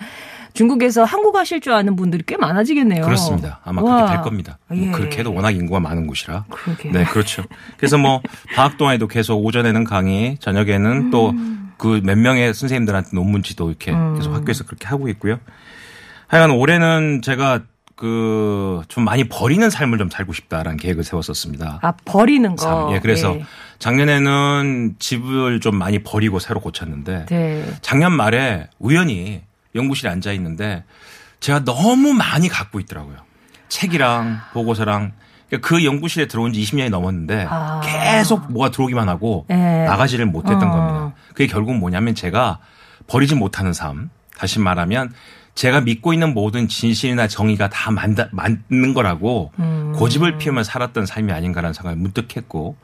중국에서 0.59 1.05
한국어 1.05 1.39
하실 1.39 1.61
줄 1.61 1.73
아는 1.73 1.95
분들이 1.95 2.25
꽤 2.27 2.37
많아지겠네요. 2.37 3.05
그렇습니다. 3.05 3.61
아마 3.65 3.81
와. 3.81 3.95
그렇게 3.95 4.13
될 4.15 4.23
겁니다. 4.23 4.59
뭐 4.67 4.77
예. 4.77 4.91
그렇게 4.91 5.21
해도 5.21 5.33
워낙 5.33 5.53
인구가 5.53 5.79
많은 5.79 6.09
곳이라. 6.09 6.47
그러게. 6.51 6.91
네, 6.91 7.05
그렇죠. 7.05 7.45
그래서 7.77 7.97
뭐 7.97 8.21
방학 8.57 8.77
동안에도 8.77 9.07
계속 9.07 9.37
오전에는 9.45 9.85
강의, 9.85 10.37
저녁에는 10.41 11.11
또그 11.11 12.01
몇 12.03 12.19
명의 12.19 12.53
선생님들한테 12.53 13.11
논문 13.13 13.45
지도 13.45 13.69
이렇게 13.69 13.93
음. 13.93 14.17
계속 14.17 14.35
학교에서 14.35 14.65
그렇게 14.65 14.89
하고 14.89 15.09
있고요. 15.09 15.39
하여간 16.27 16.51
올해는 16.51 17.23
제가 17.23 17.61
그좀 17.95 19.05
많이 19.05 19.29
버리는 19.29 19.71
삶을 19.71 19.99
좀 19.99 20.11
살고 20.11 20.33
싶다라는 20.33 20.77
계획을 20.77 21.05
세웠었습니다. 21.05 21.79
아, 21.83 21.93
버리는 22.05 22.57
거. 22.57 22.65
참, 22.65 22.93
예, 22.95 23.01
그래서 23.01 23.37
예. 23.37 23.45
작년에는 23.79 24.97
집을 24.99 25.61
좀 25.61 25.77
많이 25.77 26.01
버리고 26.01 26.41
새로 26.41 26.61
고쳤는데 26.61 27.27
네. 27.27 27.65
작년 27.81 28.13
말에 28.13 28.69
우연히 28.81 29.43
연구실에 29.75 30.11
앉아 30.11 30.33
있는데 30.33 30.85
제가 31.41 31.65
너무 31.65 32.13
많이 32.13 32.49
갖고 32.49 32.81
있더라고요. 32.81 33.17
책이랑 33.69 34.41
보고서랑 34.53 35.13
그러니까 35.49 35.69
그 35.69 35.85
연구실에 35.85 36.27
들어온 36.27 36.53
지 36.53 36.61
20년이 36.61 36.91
넘었는데 36.91 37.47
아. 37.49 37.81
계속 37.83 38.51
뭐가 38.53 38.71
들어오기만 38.71 39.09
하고 39.09 39.47
예. 39.51 39.55
나가지를 39.55 40.27
못했던 40.27 40.63
어. 40.63 40.71
겁니다. 40.71 41.13
그게 41.29 41.47
결국 41.47 41.77
뭐냐면 41.77 42.15
제가 42.15 42.59
버리지 43.07 43.35
못하는 43.35 43.73
삶, 43.73 44.11
다시 44.37 44.59
말하면 44.59 45.13
제가 45.55 45.81
믿고 45.81 46.13
있는 46.13 46.35
모든 46.35 46.69
진실이나 46.69 47.27
정의가 47.27 47.69
다 47.69 47.91
만다, 47.91 48.29
맞는 48.31 48.95
거라고 48.95 49.51
음. 49.59 49.93
고집을 49.97 50.39
피우며 50.39 50.63
살았던 50.63 51.07
삶이 51.07 51.33
아닌가라는 51.33 51.73
생각을 51.75 51.97
문득 51.97 52.37
했고 52.37 52.77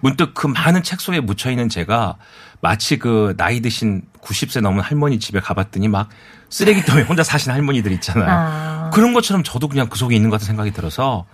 문득 0.00 0.34
그 0.34 0.46
많은 0.46 0.82
책 0.82 1.00
속에 1.00 1.20
묻혀 1.20 1.50
있는 1.50 1.70
제가 1.70 2.16
마치 2.60 2.98
그 2.98 3.34
나이 3.36 3.60
드신 3.60 4.02
90세 4.20 4.60
넘은 4.60 4.82
할머니 4.82 5.18
집에 5.18 5.40
가봤더니 5.40 5.88
막 5.88 6.08
쓰레기통에 6.50 7.02
혼자 7.02 7.22
사신 7.22 7.52
할머니들 7.52 7.92
있잖아요. 7.92 8.28
아. 8.28 8.90
그런 8.92 9.12
것처럼 9.12 9.42
저도 9.44 9.68
그냥 9.68 9.88
그 9.88 9.98
속에 9.98 10.16
있는 10.16 10.30
것 10.30 10.34
같은 10.34 10.46
생각이 10.46 10.72
들어서 10.72 11.26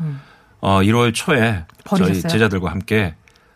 어 0.61 0.81
1월 0.81 1.15
초에 1.15 1.65
저희 1.89 2.01
버리셨어요? 2.01 2.31
제자들과 2.31 2.71
함께 2.71 3.15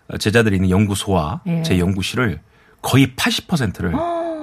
어, 0.09 0.17
제자들이 0.19 0.57
있는 0.57 0.71
연구소와 0.71 1.43
예. 1.47 1.63
제 1.63 1.79
연구실을 1.79 2.41
거의 2.81 3.15
80%를 3.15 3.93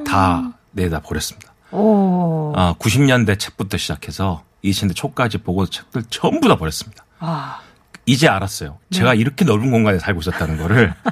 다 0.05 0.51
내다 0.71 1.01
버렸습니다. 1.01 1.53
오. 1.71 2.53
아, 2.55 2.75
90년대 2.79 3.39
책부터 3.39 3.77
시작해서 3.77 4.43
2000년대 4.63 4.95
초까지 4.95 5.39
보고 5.39 5.65
책들 5.65 6.03
전부 6.09 6.47
다 6.47 6.55
버렸습니다. 6.55 7.05
아. 7.19 7.59
이제 8.07 8.27
알았어요. 8.27 8.77
제가 8.91 9.15
이렇게 9.15 9.45
넓은 9.45 9.71
공간에 9.71 9.97
살고 9.97 10.19
있었다는 10.19 10.57
거를 10.57 10.93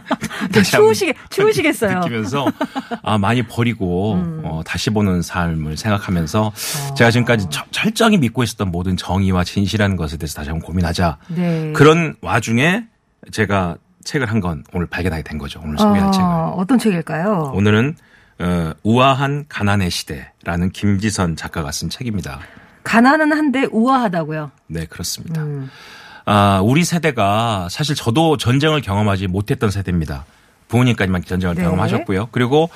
한번 0.54 0.64
추우시게, 0.64 1.14
추우시겠어요. 1.30 1.98
음. 1.98 2.00
느끼면서 2.02 2.46
아 3.02 3.18
많이 3.18 3.42
버리고 3.44 4.14
어, 4.44 4.62
다시 4.66 4.90
보는 4.92 5.22
삶을 5.24 5.76
생각하면서 5.78 6.52
제가 6.96 7.10
지금까지 7.10 7.48
저- 7.50 7.66
철저히 7.72 8.18
믿고 8.18 8.44
있었던 8.44 8.70
모든 8.72 8.96
정의와 8.96 9.44
진실이라는 9.44 9.96
것에 9.98 10.18
대해서 10.18 10.36
다시 10.36 10.50
한번 10.52 10.66
고민하자. 10.68 11.18
네. 11.30 11.72
그런 11.74 12.16
와중에 12.22 12.86
제가 13.32 13.78
책을 14.04 14.30
한 14.30 14.40
건 14.42 14.64
오늘 14.74 14.86
발견하게 14.86 15.24
된 15.24 15.38
거죠. 15.38 15.62
오늘 15.64 15.78
소개할 15.78 16.12
책을. 16.12 16.26
어, 16.28 16.54
어떤 16.58 16.78
책일까요? 16.78 17.54
오늘은 17.56 17.96
어, 18.40 18.74
우아한 18.84 19.46
가난의 19.48 19.90
시대라는 19.90 20.72
김지선 20.72 21.38
작가가 21.38 21.72
쓴 21.72 21.90
책입니다. 21.90 22.40
가난은 22.84 23.32
한데 23.32 23.66
우아하다고요. 23.72 24.52
네, 24.68 24.86
그렇습니다. 24.86 25.42
음. 25.42 25.70
아, 26.26 26.62
우리 26.64 26.84
세대가 26.84 27.68
사실 27.70 27.96
저도 27.96 28.38
전쟁을 28.38 28.82
경험하지 28.82 29.28
못했던 29.28 29.72
세대입니다. 29.72 30.26
부모님까지만 30.68 31.24
전쟁을 31.24 31.56
네. 31.56 31.64
경험하셨고요. 31.64 32.30
그리고 32.32 32.70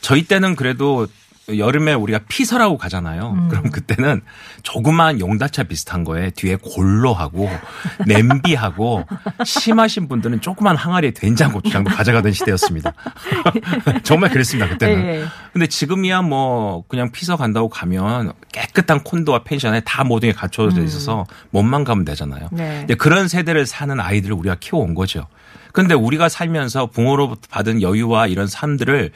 저희 0.00 0.24
때는 0.24 0.56
그래도 0.56 1.06
여름에 1.48 1.94
우리가 1.94 2.20
피서라고 2.28 2.76
가잖아요. 2.76 3.32
음. 3.36 3.48
그럼 3.48 3.70
그때는 3.70 4.20
조그만 4.62 5.20
용다차 5.20 5.64
비슷한 5.64 6.02
거에 6.04 6.30
뒤에 6.30 6.56
골로 6.56 7.14
하고 7.14 7.48
냄비하고 8.06 9.04
심하신 9.44 10.08
분들은 10.08 10.40
조그만 10.40 10.76
항아리에 10.76 11.12
된장 11.12 11.52
고추장도 11.52 11.94
가져가던 11.94 12.32
시대였습니다. 12.32 12.92
정말 14.02 14.30
그랬습니다 14.30 14.68
그때는. 14.68 15.04
예. 15.04 15.24
근데 15.52 15.66
지금이야 15.66 16.22
뭐 16.22 16.84
그냥 16.88 17.12
피서 17.12 17.36
간다고 17.36 17.68
가면 17.68 18.32
깨끗한 18.52 19.04
콘도와 19.04 19.44
펜션에 19.44 19.80
다 19.80 20.04
모든 20.04 20.30
게 20.30 20.32
갖춰져 20.34 20.82
있어서 20.82 21.26
몸만 21.50 21.84
가면 21.84 22.04
되잖아요. 22.04 22.48
음. 22.52 22.56
네. 22.56 22.78
근데 22.80 22.94
그런 22.94 23.28
세대를 23.28 23.66
사는 23.66 23.98
아이들을 24.00 24.34
우리가 24.34 24.56
키워온 24.58 24.94
거죠. 24.94 25.26
근데 25.76 25.94
우리가 25.94 26.30
살면서 26.30 26.86
부모로부터 26.86 27.48
받은 27.50 27.82
여유와 27.82 28.28
이런 28.28 28.46
삶들을 28.46 29.12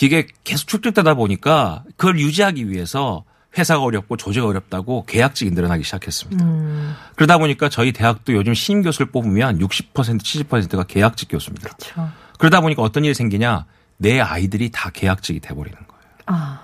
이게 0.00 0.26
계속 0.44 0.68
축적되다 0.68 1.14
보니까 1.14 1.84
그걸 1.96 2.18
유지하기 2.18 2.70
위해서 2.70 3.24
회사가 3.56 3.82
어렵고 3.82 4.16
조직이 4.16 4.44
어렵다고 4.44 5.04
계약직이 5.06 5.50
늘어나기 5.50 5.82
시작했습니다. 5.82 6.44
음, 6.44 6.94
그러다 7.16 7.38
보니까 7.38 7.68
저희 7.68 7.92
대학도 7.92 8.32
요즘 8.34 8.54
신임 8.54 8.82
교수를 8.82 9.10
뽑으면 9.10 9.58
60% 9.58 9.92
70%가 9.92 10.84
계약직 10.84 11.28
교수입니다. 11.30 11.70
그렇죠. 11.70 12.10
그러다 12.38 12.60
보니까 12.60 12.82
어떤 12.82 13.04
일이 13.04 13.14
생기냐 13.14 13.64
내 13.96 14.20
아이들이 14.20 14.70
다 14.70 14.90
계약직이 14.90 15.40
돼버리는 15.40 15.76
거예요. 15.76 16.02
아, 16.26 16.60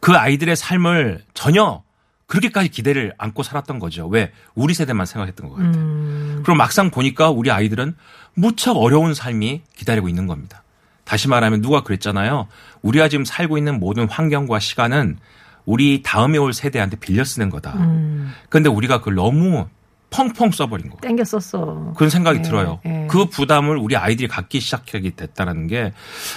그 0.00 0.12
아이들의 0.12 0.54
삶을 0.54 1.24
전혀 1.34 1.82
그렇게까지 2.26 2.68
기대를 2.68 3.14
안고 3.16 3.42
살았던 3.42 3.78
거죠. 3.78 4.06
왜? 4.06 4.32
우리 4.54 4.74
세대만 4.74 5.06
생각했던 5.06 5.48
것 5.48 5.56
같아요. 5.56 5.72
음, 5.72 6.42
그럼 6.44 6.58
막상 6.58 6.90
보니까 6.90 7.30
우리 7.30 7.50
아이들은 7.50 7.96
무척 8.34 8.76
어려운 8.76 9.14
삶이 9.14 9.62
기다리고 9.74 10.08
있는 10.08 10.26
겁니다. 10.26 10.62
다시 11.08 11.26
말하면 11.26 11.62
누가 11.62 11.82
그랬잖아요. 11.82 12.48
우리가 12.82 13.08
지금 13.08 13.24
살고 13.24 13.56
있는 13.56 13.80
모든 13.80 14.06
환경과 14.06 14.58
시간은 14.58 15.16
우리 15.64 16.02
다음에 16.02 16.36
올 16.36 16.52
세대한테 16.52 16.96
빌려 16.98 17.24
쓰는 17.24 17.48
거다. 17.48 17.72
음, 17.78 18.30
그런데 18.50 18.68
우리가 18.68 18.98
그걸 18.98 19.14
너무 19.14 19.66
펑펑 20.10 20.50
써버린 20.50 20.88
거예요. 20.90 21.00
땡겨 21.00 21.24
썼어. 21.24 21.94
그런 21.96 22.10
생각이 22.10 22.38
예, 22.40 22.42
들어요. 22.42 22.80
예. 22.84 23.06
그 23.10 23.24
부담을 23.26 23.78
우리 23.78 23.96
아이들이 23.96 24.28
갖기 24.28 24.60
시작하게 24.60 25.10
됐다는 25.16 25.66
게 25.66 25.92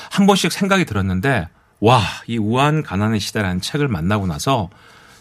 한 0.09 0.25
번씩 0.25 0.51
생각이 0.53 0.85
들었는데 0.85 1.47
와, 1.81 2.01
이 2.27 2.37
우한 2.37 2.83
가난의 2.83 3.19
시대라는 3.19 3.59
책을 3.59 3.87
만나고 3.89 4.27
나서 4.27 4.69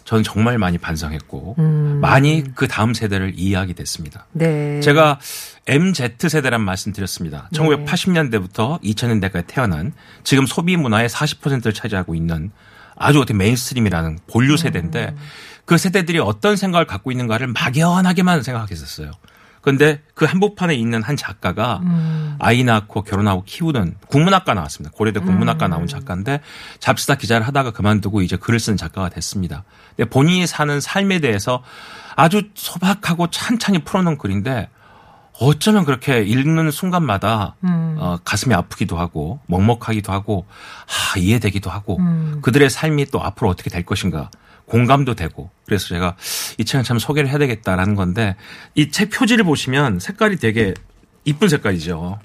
저는 0.05 0.23
정말 0.23 0.57
많이 0.57 0.77
반성했고 0.77 1.55
음. 1.59 1.99
많이 2.01 2.43
그 2.55 2.67
다음 2.67 2.93
세대를 2.93 3.33
이해하게 3.35 3.73
됐습니다. 3.73 4.25
네. 4.33 4.79
제가 4.81 5.19
MZ 5.67 6.15
세대란 6.27 6.61
말씀 6.61 6.91
드렸습니다. 6.91 7.49
네. 7.51 7.59
1980년대부터 7.59 8.81
2000년대까지 8.81 9.43
태어난 9.47 9.93
지금 10.23 10.45
소비 10.45 10.75
문화의 10.77 11.09
40%를 11.09 11.73
차지하고 11.73 12.15
있는 12.15 12.51
아주 12.95 13.19
어떻게 13.19 13.33
mainstream이라는 13.33 14.19
본류 14.27 14.57
세대인데 14.57 15.15
그 15.65 15.77
세대들이 15.77 16.19
어떤 16.19 16.55
생각을 16.55 16.85
갖고 16.85 17.11
있는가를 17.11 17.47
막연하게만 17.47 18.43
생각했었어요. 18.43 19.11
그런데 19.61 20.01
그 20.15 20.25
한복판에 20.25 20.75
있는 20.75 21.03
한 21.03 21.15
작가가 21.15 21.81
음. 21.83 22.35
아이 22.39 22.63
낳고 22.63 23.03
결혼하고 23.03 23.43
키우는 23.45 23.95
국문학과 24.07 24.53
나왔습니다. 24.53 24.95
고려대 24.95 25.19
국문학과 25.19 25.67
음. 25.67 25.71
나온 25.71 25.87
작가인데 25.87 26.41
잡지사 26.79 27.15
기자를 27.15 27.47
하다가 27.47 27.71
그만두고 27.71 28.21
이제 28.21 28.37
글을 28.37 28.59
쓰는 28.59 28.77
작가가 28.77 29.09
됐습니다. 29.09 29.63
근데 29.95 30.09
본인이 30.09 30.47
사는 30.47 30.79
삶에 30.81 31.19
대해서 31.19 31.63
아주 32.15 32.49
소박하고 32.55 33.29
찬찬히 33.29 33.83
풀어놓은 33.83 34.17
글인데 34.17 34.69
어쩌면 35.39 35.85
그렇게 35.85 36.21
읽는 36.21 36.69
순간마다 36.71 37.55
음. 37.63 37.95
어, 37.99 38.17
가슴이 38.23 38.53
아프기도 38.53 38.97
하고 38.97 39.39
먹먹하기도 39.47 40.11
하고 40.11 40.45
아, 40.85 41.17
이해되기도 41.17 41.69
하고 41.69 41.97
음. 41.99 42.39
그들의 42.41 42.69
삶이 42.69 43.07
또 43.07 43.23
앞으로 43.23 43.49
어떻게 43.49 43.69
될 43.69 43.83
것인가 43.83 44.29
공감도 44.65 45.15
되고 45.15 45.49
그래서 45.65 45.87
제가 45.87 46.15
이 46.57 46.65
책은 46.65 46.83
참 46.83 46.99
소개를 46.99 47.29
해야 47.29 47.37
되겠다라는 47.37 47.95
건데 47.95 48.35
이 48.75 48.89
책 48.91 49.09
표지를 49.11 49.43
보시면 49.43 49.99
색깔이 49.99 50.37
되게 50.37 50.73
이쁜 51.25 51.47
색깔이죠. 51.49 52.19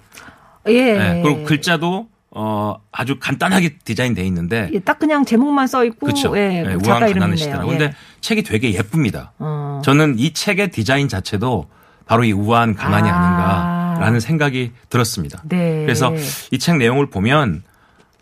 예. 0.68 0.92
네, 0.98 1.22
그리고 1.22 1.44
글자도 1.44 2.08
어 2.38 2.76
아주 2.92 3.18
간단하게 3.18 3.78
디자인돼 3.84 4.22
있는데 4.26 4.68
예, 4.72 4.78
딱 4.80 4.98
그냥 4.98 5.24
제목만 5.24 5.66
써 5.68 5.84
있고 5.84 6.06
그렇죠. 6.06 6.36
예, 6.36 6.64
작가 6.82 7.00
가난의 7.06 7.10
이름이네요. 7.10 7.36
시대라고. 7.36 7.72
예. 7.72 7.78
근데 7.78 7.94
책이 8.20 8.42
되게 8.42 8.72
예쁩니다. 8.74 9.32
어. 9.38 9.80
저는 9.84 10.18
이 10.18 10.32
책의 10.34 10.70
디자인 10.70 11.08
자체도 11.08 11.68
바로 12.06 12.24
이 12.24 12.32
우한 12.32 12.74
가난이 12.74 13.08
아. 13.08 13.14
아닌가라는 13.16 14.20
생각이 14.20 14.72
들었습니다. 14.90 15.42
네. 15.48 15.82
그래서 15.82 16.12
이 16.50 16.58
책 16.58 16.76
내용을 16.76 17.06
보면 17.10 17.62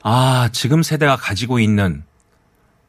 아 0.03 0.49
지금 0.53 0.83
세대가 0.83 1.17
가지고 1.17 1.59
있는 1.59 2.05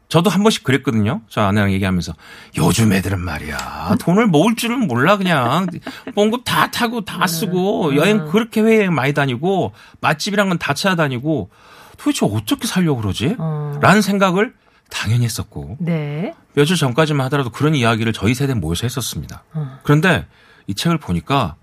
저도 0.07 0.29
한 0.29 0.43
번씩 0.43 0.63
그랬거든요. 0.63 1.21
저 1.29 1.41
아내랑 1.41 1.71
얘기하면서 1.73 2.13
요즘 2.57 2.93
애들은 2.93 3.19
말이야 3.19 3.95
돈을 3.99 4.27
모을 4.27 4.55
줄은 4.55 4.87
몰라 4.87 5.17
그냥 5.17 5.67
뽕급 6.13 6.43
다 6.45 6.69
타고 6.71 7.03
다 7.05 7.25
쓰고 7.27 7.95
여행 7.95 8.27
그렇게 8.29 8.61
해외 8.61 8.89
많이 8.89 9.13
다니고 9.13 9.73
맛집이란 10.01 10.49
건 10.49 10.57
다 10.59 10.73
찾아다니고 10.73 11.49
도대체 11.97 12.25
어떻게 12.25 12.67
살려고 12.67 13.01
그러지? 13.01 13.35
어. 13.39 13.77
라는 13.81 14.01
생각을 14.01 14.53
당연히 14.89 15.25
했었고 15.25 15.77
네. 15.79 16.33
며칠 16.53 16.75
전까지만 16.75 17.25
하더라도 17.25 17.49
그런 17.49 17.73
이야기를 17.75 18.13
저희 18.13 18.33
세대 18.35 18.53
모여서 18.53 18.81
했었습니다. 18.83 19.43
어. 19.53 19.79
그런데 19.83 20.27
이 20.67 20.75
책을 20.75 20.97
보니까 20.99 21.55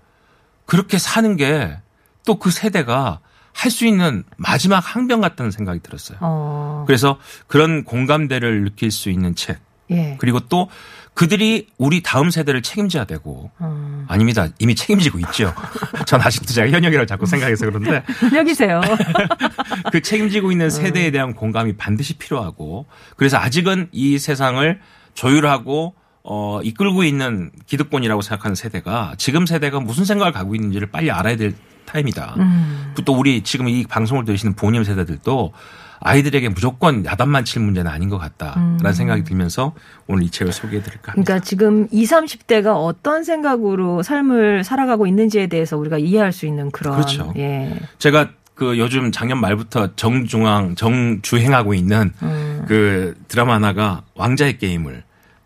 그렇게 0.65 0.97
사는 0.97 1.35
게 1.37 1.77
또 2.25 2.35
그 2.39 2.51
세대가 2.51 3.19
할 3.53 3.71
수 3.71 3.85
있는 3.85 4.23
마지막 4.37 4.79
항변 4.79 5.21
같다는 5.21 5.51
생각이 5.51 5.79
들었어요. 5.81 6.17
어. 6.21 6.83
그래서 6.87 7.17
그런 7.47 7.83
공감대를 7.83 8.63
느낄 8.63 8.91
수 8.91 9.09
있는 9.09 9.35
책 9.35 9.59
예. 9.91 10.17
그리고 10.19 10.39
또 10.41 10.69
그들이 11.13 11.67
우리 11.77 12.01
다음 12.01 12.31
세대를 12.31 12.63
책임져야 12.63 13.05
되고 13.05 13.51
어. 13.59 14.05
아닙니다. 14.07 14.47
이미 14.59 14.73
책임지고 14.75 15.19
있죠. 15.19 15.53
전 16.07 16.19
아직도 16.21 16.47
제가 16.47 16.71
현역이라고 16.71 17.05
자꾸 17.05 17.25
생각해서 17.25 17.65
그런데 17.69 18.03
여기세요. 18.35 18.81
그 19.91 20.01
책임지고 20.01 20.51
있는 20.51 20.69
세대에 20.69 21.11
대한 21.11 21.33
공감이 21.35 21.77
반드시 21.77 22.17
필요하고 22.17 22.87
그래서 23.15 23.37
아직은 23.37 23.89
이 23.91 24.17
세상을 24.17 24.79
조율하고 25.13 25.93
어, 26.23 26.61
이끌고 26.63 27.03
있는 27.03 27.51
기득권이라고 27.67 28.21
생각하는 28.21 28.55
세대가 28.55 29.13
지금 29.17 29.45
세대가 29.45 29.79
무슨 29.79 30.05
생각을 30.05 30.31
갖고 30.31 30.55
있는지를 30.55 30.89
빨리 30.89 31.11
알아야 31.11 31.35
될 31.35 31.53
타임이다. 31.93 32.35
음. 32.39 32.93
또 33.05 33.13
우리 33.13 33.41
지금 33.43 33.69
이 33.69 33.85
방송을 33.85 34.25
들으시는 34.25 34.53
부모님 34.55 34.83
세대들도 34.83 35.53
아이들에게 35.99 36.49
무조건 36.49 37.05
야단만 37.05 37.45
칠 37.45 37.61
문제는 37.61 37.89
아닌 37.89 38.09
것 38.09 38.17
같다라는 38.17 38.93
생각이 38.93 39.23
들면서 39.23 39.73
오늘 40.07 40.23
이 40.23 40.29
책을 40.29 40.51
소개해 40.51 40.83
드릴까 40.83 41.13
합니다. 41.13 41.21
음. 41.21 41.23
그러니까 41.23 41.45
지금 41.45 41.87
20, 41.91 42.11
30대가 42.11 42.75
어떤 42.75 43.23
생각으로 43.23 44.03
삶을 44.03 44.63
살아가고 44.63 45.07
있는지에 45.07 45.47
대해서 45.47 45.77
우리가 45.77 45.97
이해할 45.97 46.33
수 46.33 46.45
있는 46.45 46.71
그런 46.71 46.95
그렇죠. 46.95 47.33
예. 47.37 47.79
제가 47.99 48.31
그 48.55 48.77
요즘 48.77 49.11
작년 49.11 49.39
말부터 49.39 49.95
정중앙 49.95 50.75
정주행하고 50.75 51.73
있는 51.73 52.11
음. 52.21 52.65
그 52.67 53.15
드라마 53.27 53.55
하나가 53.55 54.03
왕자의 54.15 54.57
게임을 54.57 55.03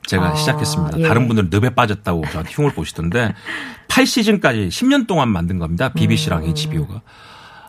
제가 0.08 0.30
아, 0.32 0.36
시작했습니다. 0.36 1.00
예. 1.00 1.04
다른 1.08 1.28
분들은 1.28 1.50
늪에 1.52 1.76
빠졌다고 1.76 2.24
저한테 2.32 2.52
흉을 2.54 2.72
보시던데 2.72 3.36
8시즌까지 3.89 4.70
10년 4.70 5.06
동안 5.08 5.30
만든 5.30 5.60
겁니다. 5.60 5.89
BBC랑 5.89 6.43
음. 6.43 6.50
HBO가. 6.50 7.02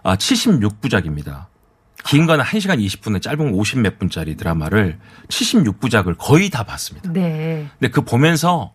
아, 0.03 0.16
76부작입니다. 0.16 1.46
긴 2.05 2.27
거는 2.27 2.44
1시간 2.44 2.83
20분에 2.83 3.20
짧은 3.20 3.53
건50 3.53 3.81
몇 3.81 3.98
분짜리 3.98 4.37
드라마를 4.37 4.98
76부작을 5.29 6.16
거의 6.16 6.48
다 6.48 6.62
봤습니다. 6.62 7.12
네. 7.12 7.68
근데 7.79 7.90
그 7.90 8.03
보면서 8.03 8.72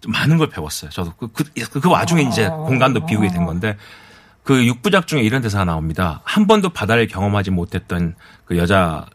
좀 0.00 0.12
많은 0.12 0.38
걸 0.38 0.48
배웠어요. 0.48 0.90
저도 0.90 1.12
그, 1.16 1.28
그, 1.28 1.80
그 1.80 1.88
와중에 1.88 2.22
이제 2.22 2.46
어. 2.46 2.64
공간도 2.64 3.06
비우게 3.06 3.28
된 3.28 3.44
건데 3.44 3.76
그 4.42 4.54
6부작 4.54 5.06
중에 5.06 5.22
이런 5.22 5.42
대사가 5.42 5.64
나옵니다. 5.64 6.20
한 6.24 6.46
번도 6.46 6.70
바다를 6.70 7.06
경험하지 7.06 7.50
못했던 7.50 8.14
그 8.44 8.58
여자 8.58 9.06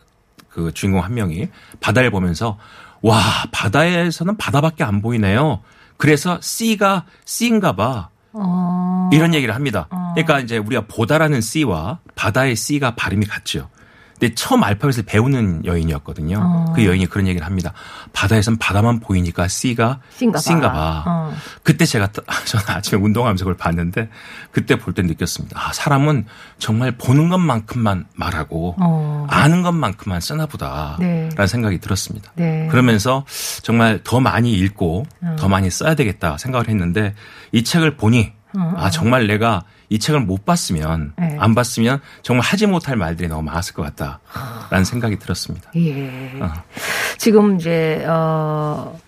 그 0.49 0.73
주인공 0.73 1.03
한 1.03 1.13
명이 1.13 1.49
바다를 1.79 2.11
보면서 2.11 2.57
와, 3.01 3.19
바다에서는 3.51 4.37
바다밖에 4.37 4.83
안 4.83 5.01
보이네요. 5.01 5.61
그래서 5.97 6.39
C가 6.41 7.05
C인가 7.25 7.75
봐. 7.75 8.09
어. 8.33 9.09
이런 9.11 9.33
얘기를 9.33 9.55
합니다. 9.55 9.87
그러니까 10.13 10.39
이제 10.39 10.57
우리가 10.57 10.85
보다라는 10.87 11.41
C와 11.41 11.99
바다의 12.15 12.55
C가 12.55 12.95
발음이 12.95 13.25
같죠. 13.25 13.69
근데 14.19 14.35
처음 14.35 14.63
알파벳을 14.63 15.03
배우는 15.05 15.63
여인이었거든요. 15.65 16.37
어. 16.41 16.73
그 16.75 16.85
여인이 16.85 17.05
그런 17.05 17.25
얘기를 17.27 17.45
합니다. 17.47 17.71
바다에선 18.11 18.57
바다만 18.57 18.99
보이니까 18.99 19.47
C가 19.47 19.99
C인가 20.17 20.37
봐. 20.37 20.41
C인가 20.41 20.71
봐. 20.73 21.03
어. 21.07 21.33
그때 21.63 21.85
제가 21.85 22.07
또- 22.07 22.21
저는 22.45 22.65
아침에 22.69 23.01
운동하면서 23.01 23.45
그걸 23.45 23.55
봤는데 23.55 24.09
그때 24.51 24.75
볼 24.77 24.93
때 24.93 25.01
느꼈습니다. 25.03 25.57
아, 25.59 25.71
사람은 25.71 26.25
정말 26.57 26.91
보는 26.97 27.29
것만큼만 27.29 28.05
말하고 28.15 28.75
어. 28.81 29.25
아는 29.29 29.61
것만큼만 29.61 30.19
쓰나 30.19 30.45
보다. 30.47 30.97
네. 30.99 31.29
라는 31.35 31.47
생각이 31.47 31.79
들었습니다. 31.79 32.31
네. 32.35 32.67
그러면서 32.69 33.23
정말 33.63 34.01
더 34.03 34.19
많이 34.19 34.51
읽고 34.53 35.05
더 35.37 35.47
많이 35.47 35.69
써야 35.69 35.95
되겠다 35.95 36.37
생각을 36.37 36.67
했는데 36.67 37.13
이 37.51 37.63
책을 37.63 37.95
보니 37.95 38.33
아 38.55 38.89
정말 38.89 39.27
내가 39.27 39.63
이 39.89 39.99
책을 39.99 40.21
못 40.21 40.45
봤으면 40.45 41.13
네. 41.17 41.37
안 41.39 41.55
봤으면 41.55 41.99
정말 42.21 42.45
하지 42.45 42.67
못할 42.67 42.95
말들이 42.95 43.27
너무 43.27 43.43
많았을 43.43 43.73
것 43.73 43.83
같다라는 43.83 44.85
생각이 44.85 45.19
들었습니다. 45.19 45.71
예. 45.75 46.39
어. 46.41 46.51
지금 47.17 47.57
이제 47.57 48.05
어 48.07 48.99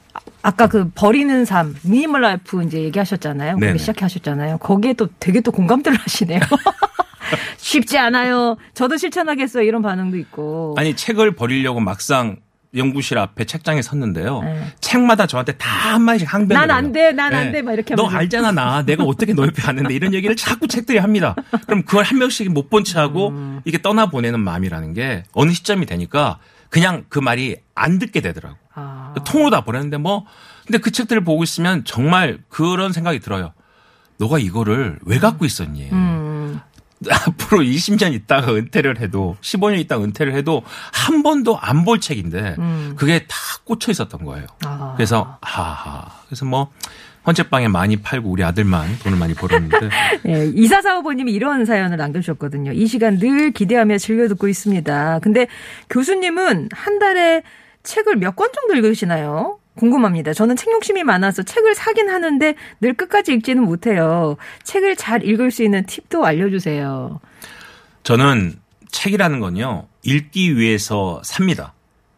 아까 0.42 0.68
그 0.68 0.90
버리는 0.94 1.46
삶 1.46 1.76
minimal 1.84 2.22
life 2.22 2.64
이제 2.64 2.82
얘기하셨잖아요. 2.82 3.58
네네. 3.58 3.78
시작하셨잖아요. 3.78 4.58
거기에 4.58 4.94
또 4.94 5.08
되게 5.20 5.42
또 5.42 5.52
공감대를 5.52 5.98
하시네요. 6.00 6.40
쉽지 7.58 7.98
않아요. 7.98 8.58
저도 8.74 8.98
실천하겠어요. 8.98 9.64
이런 9.64 9.82
반응도 9.82 10.18
있고. 10.18 10.76
아니 10.78 10.96
책을 10.96 11.36
버리려고 11.36 11.80
막상 11.80 12.38
연구실 12.76 13.18
앞에 13.18 13.44
책장에 13.46 13.82
섰는데요. 13.82 14.42
네. 14.44 14.68
책마다 14.80 15.28
저한테 15.28 15.54
다 15.54 15.82
한 15.92 16.04
마디씩 16.04 16.34
항변을 16.34 16.68
난 16.68 16.72
안. 16.72 16.92
돼, 16.94 17.12
난 17.12 17.34
안 17.34 17.52
돼, 17.52 17.62
막 17.62 17.74
이렇게 17.74 17.96
너. 17.96 18.08
알잖아 18.08 18.54
나 18.54 18.82
내가 18.84 19.04
어떻게 19.04 19.34
너 19.34 19.44
옆에 19.46 19.62
갔는데 19.62 19.94
이런 19.94 20.14
얘기를 20.14 20.36
자꾸 20.38 20.68
책들이 20.68 21.00
합니다. 21.00 21.36
그럼 21.66 21.84
그걸 21.84 22.06
한 22.06 22.18
명씩 22.18 22.50
못 22.52 22.70
본 22.70 22.86
채하고 22.86 23.30
음. 23.30 23.62
이게 23.66 23.82
떠나 23.82 24.06
보내는 24.06 24.40
마음이라는 24.40 24.94
게 24.94 25.24
어느 25.34 25.52
시점이 25.52 25.86
되니까 25.86 26.38
그냥 26.70 27.04
그 27.10 27.20
말이 27.20 27.58
안 27.76 28.00
듣게 28.00 28.22
되더라고. 28.22 28.56
아. 28.74 29.14
통으로 29.26 29.50
다 29.50 29.62
보냈는데 29.66 29.98
뭐 29.98 30.26
근데 30.66 30.78
그 30.78 30.92
책들을 30.92 31.22
보고 31.26 31.44
있으면 31.44 31.84
정말 31.84 32.38
그런 32.48 32.94
생각이 32.94 33.20
들어요. 33.20 33.52
너가 34.18 34.40
이거를 34.40 35.00
왜 35.04 35.18
갖고 35.20 35.44
있었니? 35.44 35.90
음. 35.92 36.21
앞으로 37.10 37.62
20년 37.64 38.14
있다가 38.14 38.54
은퇴를 38.54 39.00
해도 39.00 39.36
15년 39.42 39.80
있다가 39.80 40.04
은퇴를 40.04 40.34
해도 40.34 40.64
한 40.94 41.24
번도 41.24 41.58
안 41.60 41.86
볼 41.86 42.00
책인데 42.00 42.56
음. 42.60 42.94
그게 42.96 43.26
다 43.28 43.36
꽂혀 43.64 43.92
있었던 43.92 44.24
거예요. 44.24 44.46
아. 44.64 44.94
그래서 44.96 45.38
하하 45.42 46.06
그래서 46.28 46.46
뭐 46.46 46.72
헌책방에 47.26 47.68
많이 47.68 47.98
팔고 47.98 48.30
우리 48.30 48.44
아들만 48.44 49.00
돈을 49.00 49.18
많이 49.18 49.34
벌었는데 49.34 49.90
예, 50.28 50.46
이사사오보님이 50.56 51.32
이런 51.32 51.66
사연을 51.66 51.98
남겨주셨거든요. 51.98 52.72
이 52.74 52.86
시간 52.88 53.18
늘 53.20 53.52
기대하며 53.52 53.98
즐겨 54.00 54.28
듣고 54.28 54.48
있습니다. 54.48 55.20
근데 55.22 55.48
교수님은 55.90 56.70
한 56.72 57.00
달에 57.00 57.44
책을 57.84 58.16
몇 58.18 58.36
권 58.36 58.50
정도 58.54 58.76
읽으시나요? 58.76 59.58
궁금합니다. 59.76 60.34
저는 60.34 60.56
책 60.56 60.72
욕심이 60.74 61.04
많아서 61.04 61.44
책을 61.44 61.76
사긴 61.76 62.10
하는데 62.10 62.56
늘 62.82 62.94
끝까지 62.94 63.34
읽지는 63.34 63.64
못해요. 63.64 64.38
책을 64.64 64.96
잘 64.96 65.26
읽을 65.26 65.52
수 65.52 65.64
있는 65.64 65.86
팁도 65.86 66.26
알려주세요. 66.26 67.20
저는 68.04 68.60
책이라는 68.90 69.40
건요 69.40 69.88
읽기 70.04 70.58
위해서 70.58 71.22
삽니다. 71.24 71.74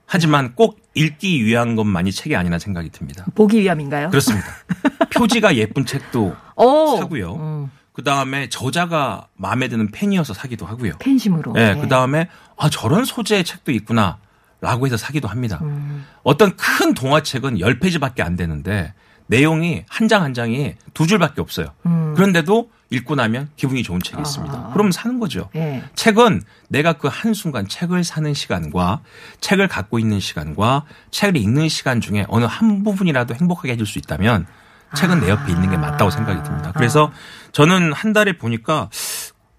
하지만 0.05 0.53
꼭 0.55 0.79
읽기 0.95 1.43
위한 1.45 1.75
것만이 1.75 2.11
책이 2.11 2.35
아니라 2.35 2.59
생각이 2.59 2.89
듭니다. 2.89 3.25
보기 3.35 3.61
위함인가요? 3.61 4.09
그렇습니다. 4.09 4.45
표지가 5.15 5.55
예쁜 5.55 5.85
책도 5.85 6.35
오. 6.55 6.97
사고요. 6.97 7.35
음, 7.35 7.71
그 7.93 8.03
다음에 8.03 8.49
저자가 8.49 9.27
마음에 9.35 9.67
드는 9.67 9.91
팬이어서 9.91 10.33
사기도 10.33 10.65
하고요. 10.65 10.93
팬심으로. 10.99 11.53
네, 11.53 11.73
네. 11.73 11.81
그 11.81 11.87
다음에 11.87 12.27
아 12.57 12.69
저런 12.69 13.05
소재의 13.05 13.43
책도 13.43 13.71
있구나. 13.71 14.17
라고 14.63 14.85
해서 14.85 14.95
사기도 14.97 15.27
합니다. 15.27 15.59
음. 15.61 16.05
어떤 16.23 16.55
큰 16.55 16.93
동화책은 16.93 17.57
10페이지밖에 17.57 18.21
안 18.21 18.35
되는데 18.37 18.93
내용이 19.27 19.83
한 19.89 20.07
장 20.07 20.23
한 20.23 20.33
장이 20.33 20.75
두 20.93 21.05
줄밖에 21.05 21.41
없어요. 21.41 21.67
음. 21.85 22.13
그런데도 22.15 22.69
읽고 22.89 23.15
나면 23.15 23.49
기분이 23.55 23.83
좋은 23.83 23.99
책이 24.01 24.17
아. 24.17 24.21
있습니다. 24.21 24.69
그럼 24.73 24.91
사는 24.91 25.19
거죠. 25.19 25.49
예. 25.55 25.83
책은 25.95 26.41
내가 26.69 26.93
그 26.93 27.09
한순간 27.11 27.67
책을 27.67 28.03
사는 28.03 28.33
시간과 28.33 29.01
책을 29.41 29.67
갖고 29.67 29.99
있는 29.99 30.19
시간과 30.19 30.85
책을 31.11 31.35
읽는 31.37 31.67
시간 31.69 31.99
중에 32.01 32.25
어느 32.29 32.45
한 32.45 32.83
부분이라도 32.83 33.35
행복하게 33.35 33.73
해줄 33.73 33.85
수 33.85 33.97
있다면 33.99 34.45
책은 34.95 35.21
내 35.21 35.29
옆에 35.29 35.51
있는 35.51 35.71
게 35.71 35.77
맞다고 35.77 36.11
생각이 36.11 36.43
듭니다. 36.43 36.71
그래서 36.73 37.11
저는 37.51 37.91
한 37.93 38.13
달에 38.13 38.37
보니까 38.37 38.89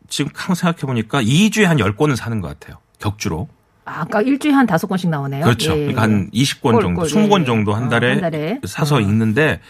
지금 0.09 0.31
생각해 0.35 0.83
보니까 0.83 1.21
2주에 1.23 1.65
한 1.65 1.77
10권은 1.79 2.15
사는 2.17 2.41
것 2.41 2.49
같아요. 2.49 2.79
격주로. 3.01 3.49
아, 3.85 4.01
아까 4.03 4.23
일주일에 4.23 4.55
한 4.55 4.67
다섯 4.67 4.87
권씩 4.87 5.11
나오네요. 5.11 5.45
그렇죠. 5.45 5.73
예, 5.73 5.77
예. 5.77 5.79
그러니까 5.93 6.03
한 6.03 6.31
20권 6.31 6.61
꼴, 6.73 6.83
정도, 6.83 7.01
꼴, 7.01 7.09
20권 7.09 7.41
예. 7.41 7.45
정도 7.45 7.75
한 7.75 7.85
어, 7.85 7.89
달에, 7.89 8.13
한 8.13 8.21
달에. 8.21 8.61
사서 8.65 8.97
어. 8.97 9.01
읽는데 9.01 9.61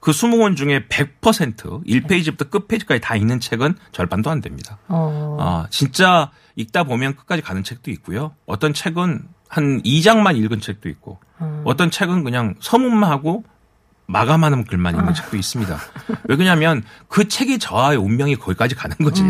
그 0.00 0.10
20권 0.10 0.56
중에 0.56 0.86
100% 0.86 1.84
1페이지부터 1.86 2.50
끝페이지까지 2.50 3.00
다 3.00 3.16
읽는 3.16 3.40
책은 3.40 3.74
절반도 3.90 4.30
안 4.30 4.40
됩니다. 4.40 4.78
어. 4.88 5.38
아, 5.40 5.66
진짜 5.70 6.30
읽다 6.56 6.84
보면 6.84 7.16
끝까지 7.16 7.42
가는 7.42 7.64
책도 7.64 7.90
있고요. 7.90 8.34
어떤 8.46 8.74
책은 8.74 9.22
한 9.48 9.82
2장만 9.82 10.36
읽은 10.36 10.60
책도 10.60 10.88
있고 10.88 11.18
음. 11.40 11.62
어떤 11.64 11.90
책은 11.90 12.24
그냥 12.24 12.54
서문만 12.60 13.10
하고 13.10 13.44
마감하는 14.06 14.64
글만 14.64 14.94
아. 14.94 14.98
읽는 14.98 15.14
책도 15.14 15.36
있습니다. 15.36 15.78
왜 16.24 16.36
그러냐면 16.36 16.82
그 17.08 17.28
책이 17.28 17.58
저의 17.58 17.96
운명이 17.96 18.36
거기까지 18.36 18.74
가는 18.74 18.96
거지. 18.98 19.22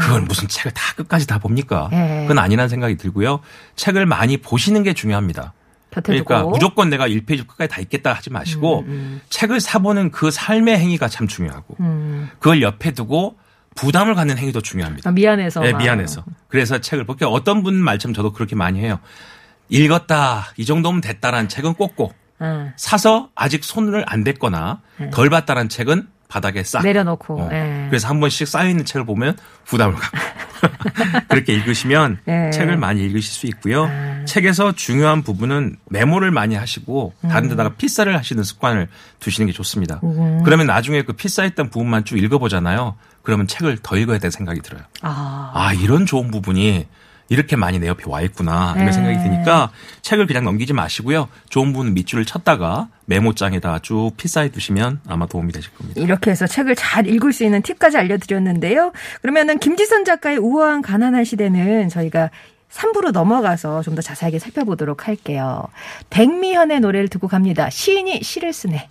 그걸 0.00 0.22
무슨 0.22 0.48
책을 0.48 0.72
다 0.72 0.94
끝까지 0.96 1.26
다 1.26 1.38
봅니까? 1.38 1.88
음. 1.92 1.96
예. 1.96 2.22
그건 2.22 2.38
아니라는 2.38 2.68
생각이 2.68 2.96
들고요. 2.96 3.40
책을 3.76 4.06
많이 4.06 4.36
보시는 4.38 4.82
게 4.82 4.94
중요합니다. 4.94 5.52
곁에 5.90 6.16
두고. 6.16 6.24
그러니까 6.24 6.48
무조건 6.48 6.90
내가 6.90 7.08
1페이지 7.08 7.46
끝까지 7.46 7.68
다 7.68 7.80
읽겠다 7.80 8.12
하지 8.12 8.30
마시고 8.30 8.84
책을 9.30 9.60
사보는 9.60 10.10
그 10.10 10.30
삶의 10.30 10.78
행위가 10.78 11.08
참 11.08 11.28
중요하고 11.28 11.76
음. 11.80 12.30
그걸 12.38 12.62
옆에 12.62 12.92
두고 12.92 13.36
부담을 13.76 14.14
갖는 14.14 14.38
행위도 14.38 14.60
중요합니다. 14.60 15.10
아, 15.10 15.12
미안해서. 15.12 15.60
네, 15.60 15.72
막. 15.72 15.78
미안해서. 15.78 16.24
그래서 16.48 16.80
책을 16.80 17.04
볼게 17.04 17.24
어떤 17.24 17.62
분 17.62 17.74
말처럼 17.74 18.14
저도 18.14 18.32
그렇게 18.32 18.56
많이 18.56 18.80
해요. 18.80 18.98
읽었다 19.68 20.52
이 20.56 20.64
정도면 20.64 21.00
됐다라는 21.00 21.48
책은 21.48 21.74
꽂고 21.74 22.12
응. 22.40 22.72
사서 22.76 23.30
아직 23.34 23.64
손을 23.64 24.04
안 24.06 24.24
댔거나 24.24 24.80
덜 25.12 25.30
봤다라는 25.30 25.68
책은 25.68 26.08
바닥에 26.34 26.64
싹 26.64 26.82
네. 26.82 26.88
내려놓고. 26.88 27.42
어. 27.42 27.48
예. 27.52 27.86
그래서 27.88 28.08
한 28.08 28.18
번씩 28.18 28.48
쌓여 28.48 28.68
있는 28.68 28.84
책을 28.84 29.06
보면 29.06 29.36
부담을 29.66 29.94
갖고 29.94 30.18
그렇게 31.28 31.54
읽으시면 31.54 32.18
네. 32.24 32.50
책을 32.50 32.76
많이 32.76 33.04
읽으실 33.04 33.32
수 33.32 33.46
있고요. 33.46 33.84
아. 33.84 34.24
책에서 34.24 34.72
중요한 34.72 35.22
부분은 35.22 35.76
메모를 35.90 36.32
많이 36.32 36.56
하시고 36.56 37.12
음. 37.20 37.28
다른 37.28 37.48
데다가 37.48 37.70
필사를 37.76 38.16
하시는 38.16 38.42
습관을 38.42 38.88
두시는 39.20 39.46
게 39.46 39.52
좋습니다. 39.52 40.00
음. 40.02 40.42
그러면 40.44 40.66
나중에 40.66 41.02
그 41.02 41.12
필사했던 41.12 41.70
부분만 41.70 42.04
쭉 42.04 42.18
읽어보잖아요. 42.18 42.96
그러면 43.22 43.46
책을 43.46 43.78
더 43.82 43.96
읽어야 43.96 44.18
될 44.18 44.32
생각이 44.32 44.60
들어요. 44.60 44.82
아. 45.02 45.52
아 45.54 45.72
이런 45.72 46.04
좋은 46.04 46.32
부분이 46.32 46.86
이렇게 47.28 47.56
많이 47.56 47.78
내 47.78 47.86
옆에 47.88 48.04
와 48.06 48.20
있구나 48.20 48.72
이런 48.74 48.86
네. 48.86 48.92
생각이 48.92 49.18
드니까 49.18 49.70
책을 50.02 50.26
그냥 50.26 50.44
넘기지 50.44 50.72
마시고요. 50.72 51.28
좋은 51.48 51.72
부분 51.72 51.94
밑줄을 51.94 52.24
쳤다가 52.24 52.88
메모장에다 53.06 53.78
쭉 53.80 54.12
필사해 54.16 54.50
두시면 54.50 55.00
아마 55.08 55.26
도움이 55.26 55.52
되실 55.52 55.72
겁니다. 55.74 56.00
이렇게 56.00 56.30
해서 56.30 56.46
책을 56.46 56.76
잘 56.76 57.06
읽을 57.06 57.32
수 57.32 57.44
있는 57.44 57.62
팁까지 57.62 57.96
알려드렸는데요. 57.96 58.92
그러면은 59.22 59.58
김지선 59.58 60.04
작가의 60.04 60.38
우아한 60.38 60.82
가난한 60.82 61.24
시대는 61.24 61.88
저희가 61.88 62.30
3부로 62.70 63.12
넘어가서 63.12 63.82
좀 63.82 63.94
더 63.94 64.02
자세하게 64.02 64.40
살펴보도록 64.40 65.06
할게요. 65.06 65.64
백미현의 66.10 66.80
노래를 66.80 67.08
듣고 67.08 67.28
갑니다. 67.28 67.70
시인이 67.70 68.20
시를 68.22 68.52
쓰네. 68.52 68.88